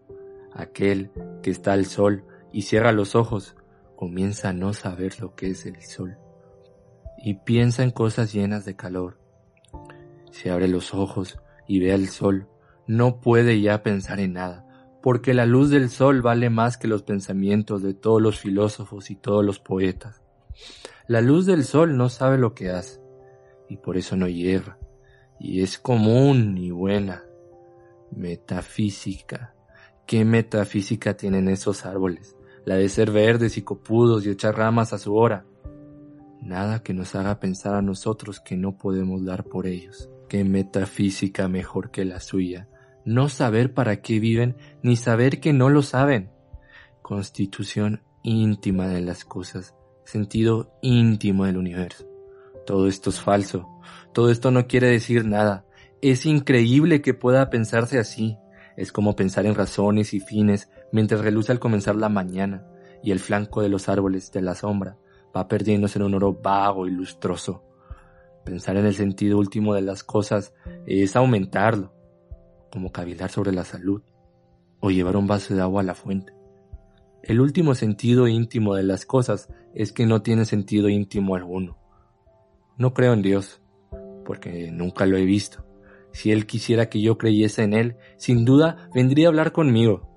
aquel 0.54 1.12
que 1.42 1.52
está 1.52 1.74
al 1.74 1.86
sol 1.86 2.26
y 2.52 2.64
cierra 2.64 2.92
los 2.92 3.16
ojos, 3.16 3.56
comienza 3.96 4.50
a 4.50 4.54
no 4.54 4.74
saber 4.74 5.20
lo 5.20 5.36
que 5.36 5.48
es 5.52 5.66
el 5.66 5.82
sol 5.82 6.18
y 7.24 7.36
piensa 7.36 7.84
en 7.84 7.92
cosas 7.92 8.34
llenas 8.34 8.66
de 8.66 8.76
calor. 8.76 9.20
Si 10.32 10.50
abre 10.50 10.68
los 10.68 10.94
ojos 10.94 11.40
y 11.68 11.80
ve 11.80 11.94
al 11.94 12.08
sol, 12.08 12.48
no 12.88 13.22
puede 13.22 13.62
ya 13.62 13.84
pensar 13.84 14.20
en 14.20 14.34
nada, 14.34 14.66
porque 15.02 15.34
la 15.34 15.46
luz 15.46 15.70
del 15.70 15.90
sol 15.90 16.22
vale 16.22 16.50
más 16.50 16.78
que 16.78 16.88
los 16.88 17.04
pensamientos 17.04 17.82
de 17.84 17.94
todos 17.94 18.22
los 18.22 18.40
filósofos 18.40 19.12
y 19.12 19.16
todos 19.16 19.46
los 19.46 19.60
poetas. 19.60 20.22
La 21.08 21.22
luz 21.22 21.46
del 21.46 21.64
sol 21.64 21.98
no 21.98 22.10
sabe 22.10 22.38
lo 22.38 22.54
que 22.54 22.70
hace, 22.70 23.02
y 23.70 23.78
por 23.78 23.98
eso 23.98 24.16
no 24.16 24.28
hierra, 24.28 24.78
y 25.40 25.62
es 25.62 25.78
común 25.78 26.58
y 26.58 26.72
buena. 26.72 27.24
Metafísica. 28.12 29.56
¿Qué 30.06 30.26
metafísica 30.26 31.16
tienen 31.16 31.48
esos 31.48 31.86
árboles? 31.86 32.36
La 32.66 32.76
de 32.76 32.90
ser 32.90 33.12
verdes 33.12 33.58
y 33.58 33.62
copudos 33.62 34.26
y 34.26 34.30
echar 34.30 34.58
ramas 34.58 34.92
a 34.94 34.98
su 34.98 35.16
hora. 35.16 35.46
Nada 36.42 36.84
que 36.84 36.94
nos 36.94 37.16
haga 37.16 37.40
pensar 37.40 37.76
a 37.76 37.82
nosotros 37.82 38.40
que 38.40 38.58
no 38.58 38.78
podemos 38.78 39.24
dar 39.24 39.46
por 39.46 39.68
ellos. 39.68 40.11
¿Qué 40.32 40.46
metafísica 40.46 41.50
mejor 41.50 41.92
que 41.92 42.06
la 42.06 42.22
suya? 42.22 42.70
No 43.04 43.28
saber 43.28 43.74
para 43.74 44.02
qué 44.02 44.22
viven, 44.22 44.56
ni 44.82 44.96
saber 44.96 45.42
que 45.42 45.52
no 45.52 45.68
lo 45.68 45.82
saben. 45.82 46.32
Constitución 47.02 48.02
íntima 48.24 48.88
de 48.88 49.02
las 49.02 49.26
cosas, 49.26 49.76
sentido 50.06 50.72
íntimo 50.82 51.44
del 51.44 51.58
universo. 51.58 52.08
Todo 52.66 52.88
esto 52.88 53.10
es 53.10 53.20
falso. 53.20 53.68
Todo 54.14 54.32
esto 54.32 54.52
no 54.52 54.68
quiere 54.68 54.88
decir 54.88 55.26
nada. 55.26 55.66
Es 56.02 56.26
increíble 56.26 57.02
que 57.02 57.14
pueda 57.14 57.50
pensarse 57.50 58.00
así. 58.00 58.38
Es 58.78 58.94
como 58.94 59.18
pensar 59.18 59.46
en 59.46 59.56
razones 59.56 60.14
y 60.14 60.22
fines 60.22 60.70
mientras 60.94 61.20
reluce 61.20 61.52
al 61.52 61.60
comenzar 61.60 61.98
la 61.98 62.08
mañana 62.08 62.66
y 63.04 63.12
el 63.12 63.20
flanco 63.20 63.62
de 63.62 63.68
los 63.68 63.90
árboles 63.90 64.32
de 64.32 64.42
la 64.42 64.56
sombra 64.56 64.98
va 65.36 65.50
perdiéndose 65.50 66.00
en 66.00 66.06
un 66.06 66.14
oro 66.14 66.32
vago 66.42 66.88
y 66.88 66.92
lustroso. 66.92 67.66
Pensar 68.44 68.78
en 68.78 68.86
el 68.86 68.96
sentido 68.96 69.38
último 69.38 69.76
de 69.76 69.82
las 69.82 70.04
cosas 70.04 70.54
es 70.86 71.16
aumentarlo, 71.16 71.94
como 72.72 72.92
cavilar 72.92 73.30
sobre 73.30 73.52
la 73.52 73.64
salud 73.64 74.02
o 74.80 74.90
llevar 74.90 75.16
un 75.16 75.28
vaso 75.28 75.54
de 75.54 75.62
agua 75.62 75.82
a 75.82 75.86
la 75.86 75.96
fuente. 75.96 76.34
El 77.24 77.40
último 77.40 77.76
sentido 77.76 78.28
íntimo 78.28 78.76
de 78.76 78.84
las 78.84 79.06
cosas 79.06 79.48
es 79.76 79.92
que 79.92 80.08
no 80.08 80.24
tiene 80.24 80.46
sentido 80.46 80.90
íntimo 80.90 81.36
alguno. 81.36 81.78
No 82.78 82.96
creo 82.96 83.14
en 83.14 83.22
Dios, 83.22 83.62
porque 84.26 84.72
nunca 84.72 85.06
lo 85.06 85.18
he 85.18 85.26
visto. 85.26 85.64
Si 86.14 86.32
Él 86.32 86.48
quisiera 86.48 86.90
que 86.90 87.00
yo 87.00 87.20
creyese 87.20 87.64
en 87.64 87.74
Él, 87.74 87.96
sin 88.18 88.44
duda 88.44 88.90
vendría 88.94 89.28
a 89.28 89.30
hablar 89.30 89.52
conmigo. 89.52 90.10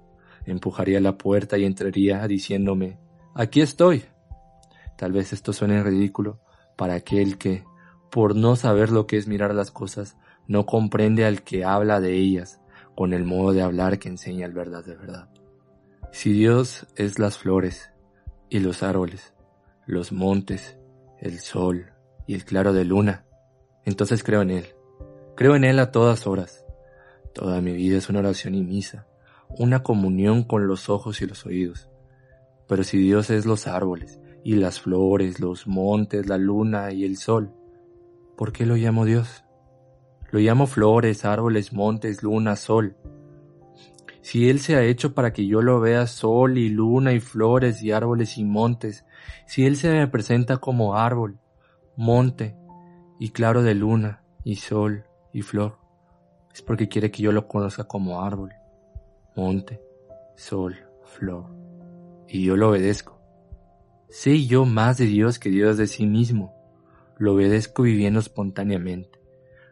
Empujaría 0.47 0.99
la 1.01 1.19
puerta 1.19 1.59
y 1.59 1.65
entraría 1.65 2.27
diciéndome, 2.27 2.99
aquí 3.35 3.61
estoy. 3.61 4.05
Tal 4.97 5.13
vez 5.13 5.33
esto 5.35 5.53
suene 5.53 5.83
ridículo 5.83 6.41
para 6.77 6.95
aquel 6.95 7.37
que, 7.37 7.65
por 8.15 8.37
no 8.37 8.55
saber 8.55 8.93
lo 8.93 9.09
que 9.09 9.17
es 9.17 9.27
mirar 9.27 9.53
las 9.57 9.73
cosas, 9.73 10.17
no 10.47 10.67
comprende 10.67 11.25
al 11.25 11.43
que 11.43 11.65
habla 11.65 12.01
de 12.01 12.15
ellas 12.15 12.61
con 12.95 13.13
el 13.13 13.25
modo 13.25 13.53
de 13.53 13.61
hablar 13.61 13.99
que 13.99 14.09
enseña 14.09 14.47
el 14.47 14.53
verdad 14.53 14.85
de 14.85 14.95
verdad. 14.95 15.29
Si 16.13 16.33
Dios 16.33 16.87
es 16.95 17.19
las 17.19 17.39
flores 17.39 17.91
y 18.49 18.61
los 18.61 18.85
árboles, 18.85 19.35
los 19.85 20.13
montes, 20.13 20.79
el 21.19 21.41
sol 21.41 21.87
y 22.29 22.35
el 22.35 22.45
claro 22.45 22.73
de 22.73 22.85
luna, 22.85 23.25
entonces 23.85 24.23
creo 24.23 24.43
en 24.43 24.53
Él. 24.53 24.67
Creo 25.35 25.57
en 25.57 25.65
Él 25.65 25.81
a 25.81 25.91
todas 25.91 26.29
horas. 26.29 26.65
Toda 27.35 27.61
mi 27.61 27.73
vida 27.73 27.99
es 27.99 28.09
una 28.09 28.21
oración 28.21 28.55
y 28.55 28.63
misa, 28.63 29.09
una 29.59 29.83
comunión 29.83 30.45
con 30.45 30.69
los 30.69 30.89
ojos 30.89 31.21
y 31.21 31.27
los 31.27 31.47
oídos. 31.47 31.89
Pero 32.69 32.85
si 32.85 32.97
Dios 32.97 33.31
es 33.31 33.45
los 33.45 33.67
árboles 33.67 34.21
y 34.45 34.55
las 34.55 34.79
flores, 34.79 35.41
los 35.41 35.67
montes, 35.67 36.29
la 36.29 36.39
luna 36.39 36.93
y 36.93 37.05
el 37.05 37.17
sol, 37.17 37.53
¿por 38.37 38.53
qué 38.53 38.67
lo 38.67 38.77
llamo 38.77 39.05
Dios? 39.05 39.45
Lo 40.31 40.41
llamo 40.41 40.67
flores, 40.67 41.25
árboles, 41.25 41.73
montes, 41.73 42.23
luna, 42.23 42.57
sol. 42.57 42.97
Si 44.21 44.49
Él 44.49 44.59
se 44.61 44.75
ha 44.75 44.83
hecho 44.83 45.15
para 45.15 45.33
que 45.33 45.47
yo 45.47 45.61
lo 45.63 45.81
vea 45.81 46.07
sol 46.07 46.59
y 46.59 46.71
luna 46.71 47.13
y 47.13 47.21
flores 47.21 47.83
y 47.83 47.93
árboles 47.93 48.39
y 48.39 48.45
montes, 48.45 49.05
si 49.47 49.67
Él 49.67 49.77
se 49.77 49.93
me 49.93 50.09
presenta 50.09 50.57
como 50.57 50.97
árbol, 50.97 51.39
monte 51.97 52.57
y 53.19 53.31
claro 53.31 53.63
de 53.63 53.75
luna 53.75 54.23
y 54.43 54.57
sol 54.57 55.05
y 55.33 55.43
flor, 55.43 55.79
es 56.53 56.63
porque 56.63 56.89
quiere 56.89 57.11
que 57.11 57.23
yo 57.23 57.33
lo 57.33 57.47
conozca 57.49 57.85
como 57.85 58.23
árbol, 58.23 58.53
monte, 59.37 59.81
sol, 60.37 60.77
flor, 61.05 61.47
y 62.29 62.45
yo 62.45 62.57
lo 62.57 62.71
obedezco. 62.71 63.21
Sé 64.09 64.47
yo 64.47 64.65
más 64.65 64.97
de 64.99 65.07
Dios 65.07 65.39
que 65.39 65.51
Dios 65.51 65.77
de 65.77 65.87
sí 65.87 66.07
mismo. 66.07 66.54
Lo 67.19 67.35
obedezco 67.35 67.83
viviendo 67.83 68.21
espontáneamente, 68.21 69.21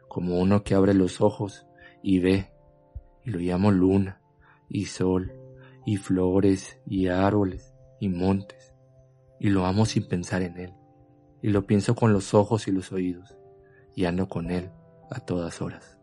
como 0.09 0.39
uno 0.39 0.63
que 0.63 0.75
abre 0.75 0.95
los 0.95 1.21
ojos 1.21 1.67
y 2.03 2.21
ve, 2.21 2.53
y 3.25 3.31
lo 3.31 3.39
llamo 3.39 3.71
luna, 3.71 4.21
y 4.69 4.87
sol, 4.87 5.33
y 5.85 5.97
flores, 5.97 6.79
y 6.87 7.09
árboles, 7.09 7.75
y 8.01 8.09
montes, 8.09 8.75
y 9.41 9.51
lo 9.51 9.67
amo 9.67 9.87
sin 9.87 10.07
pensar 10.07 10.43
en 10.43 10.59
él, 10.59 10.75
y 11.43 11.49
lo 11.49 11.67
pienso 11.67 11.95
con 11.95 12.13
los 12.13 12.35
ojos 12.35 12.69
y 12.69 12.73
los 12.73 12.93
oídos, 12.93 13.37
y 13.95 14.05
ando 14.05 14.29
con 14.29 14.51
él 14.51 14.71
a 15.11 15.21
todas 15.21 15.61
horas. 15.61 15.99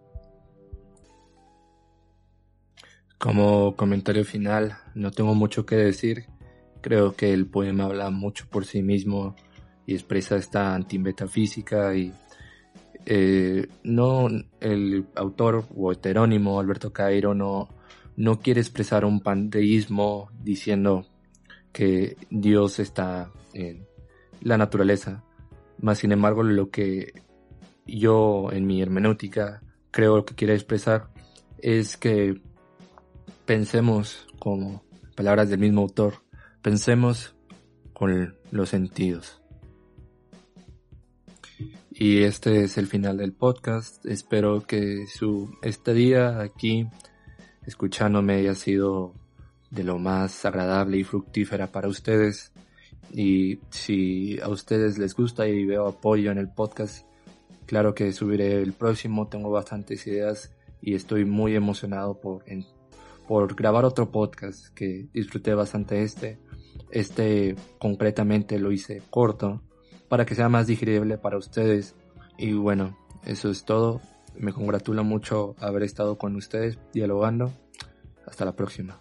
Como 3.18 3.76
comentario 3.76 4.24
final, 4.24 4.78
no 4.96 5.12
tengo 5.12 5.36
mucho 5.36 5.66
que 5.66 5.76
decir, 5.76 6.28
Creo 6.82 7.14
que 7.14 7.34
el 7.34 7.46
poema 7.46 7.86
habla 7.86 8.10
mucho 8.10 8.48
por 8.50 8.66
sí 8.66 8.82
mismo 8.82 9.36
y 9.90 9.96
expresa 9.96 10.36
esta 10.36 10.76
antimetafísica 10.76 11.96
y 11.96 12.14
eh, 13.08 13.68
no 13.84 14.28
el 14.60 15.08
autor 15.16 15.66
o 15.76 15.92
heterónimo 15.92 16.60
Alberto 16.60 16.94
Cairo 16.94 17.34
no, 17.34 17.70
no 18.16 18.40
quiere 18.40 18.62
expresar 18.62 19.04
un 19.04 19.20
panteísmo 19.22 20.30
diciendo 20.44 21.08
que 21.72 22.18
Dios 22.30 22.78
está 22.78 23.32
en 23.54 23.88
la 24.42 24.60
naturaleza, 24.60 25.24
más 25.80 25.98
sin 25.98 26.12
embargo 26.12 26.44
lo 26.44 26.70
que 26.70 27.14
yo 27.88 28.52
en 28.52 28.68
mi 28.68 28.84
hermenéutica 28.84 29.64
creo 29.90 30.24
que 30.24 30.36
quiere 30.36 30.54
expresar 30.54 31.10
es 31.58 31.98
que 31.98 32.40
pensemos 33.46 34.28
como 34.38 34.84
palabras 35.16 35.50
del 35.50 35.60
mismo 35.60 35.82
autor 35.82 36.30
Pensemos 36.62 37.36
con 37.94 38.36
los 38.52 38.70
sentidos. 38.70 39.39
Y 42.02 42.24
este 42.24 42.64
es 42.64 42.78
el 42.78 42.88
final 42.88 43.18
del 43.18 43.34
podcast. 43.34 44.06
Espero 44.06 44.66
que 44.66 45.06
su 45.08 45.54
estadía 45.62 46.40
aquí 46.40 46.88
escuchándome 47.66 48.36
haya 48.36 48.56
sido 48.56 49.14
de 49.70 49.84
lo 49.84 50.00
más 50.00 50.46
agradable 50.46 50.96
y 50.96 51.04
fructífera 51.04 51.74
para 51.74 51.90
ustedes. 51.90 52.54
Y 53.12 53.60
si 53.70 54.40
a 54.40 54.48
ustedes 54.48 54.98
les 54.98 55.14
gusta 55.14 55.46
y 55.50 55.66
veo 55.66 55.90
apoyo 55.90 56.32
en 56.32 56.38
el 56.38 56.48
podcast, 56.48 57.06
claro 57.66 57.94
que 57.94 58.14
subiré 58.14 58.62
el 58.62 58.72
próximo. 58.72 59.28
Tengo 59.28 59.52
bastantes 59.52 60.08
ideas 60.08 60.56
y 60.82 60.96
estoy 60.96 61.26
muy 61.26 61.54
emocionado 61.54 62.22
por, 62.22 62.46
por 63.28 63.56
grabar 63.56 63.84
otro 63.84 64.10
podcast 64.10 64.70
que 64.74 65.10
disfruté 65.12 65.54
bastante 65.54 66.02
este. 66.04 66.40
Este 66.92 67.58
concretamente 67.78 68.58
lo 68.58 68.72
hice 68.72 69.02
corto 69.10 69.64
para 70.10 70.26
que 70.26 70.36
sea 70.36 70.50
más 70.50 70.68
digerible 70.68 71.18
para 71.18 71.38
ustedes. 71.38 71.96
Y 72.38 72.54
bueno, 72.54 72.98
eso 73.26 73.50
es 73.50 73.64
todo. 73.64 74.02
Me 74.38 74.52
congratula 74.52 75.04
mucho 75.04 75.56
haber 75.60 75.84
estado 75.84 76.18
con 76.18 76.36
ustedes 76.36 76.78
dialogando. 76.94 77.54
Hasta 78.26 78.46
la 78.46 78.56
próxima. 78.56 79.00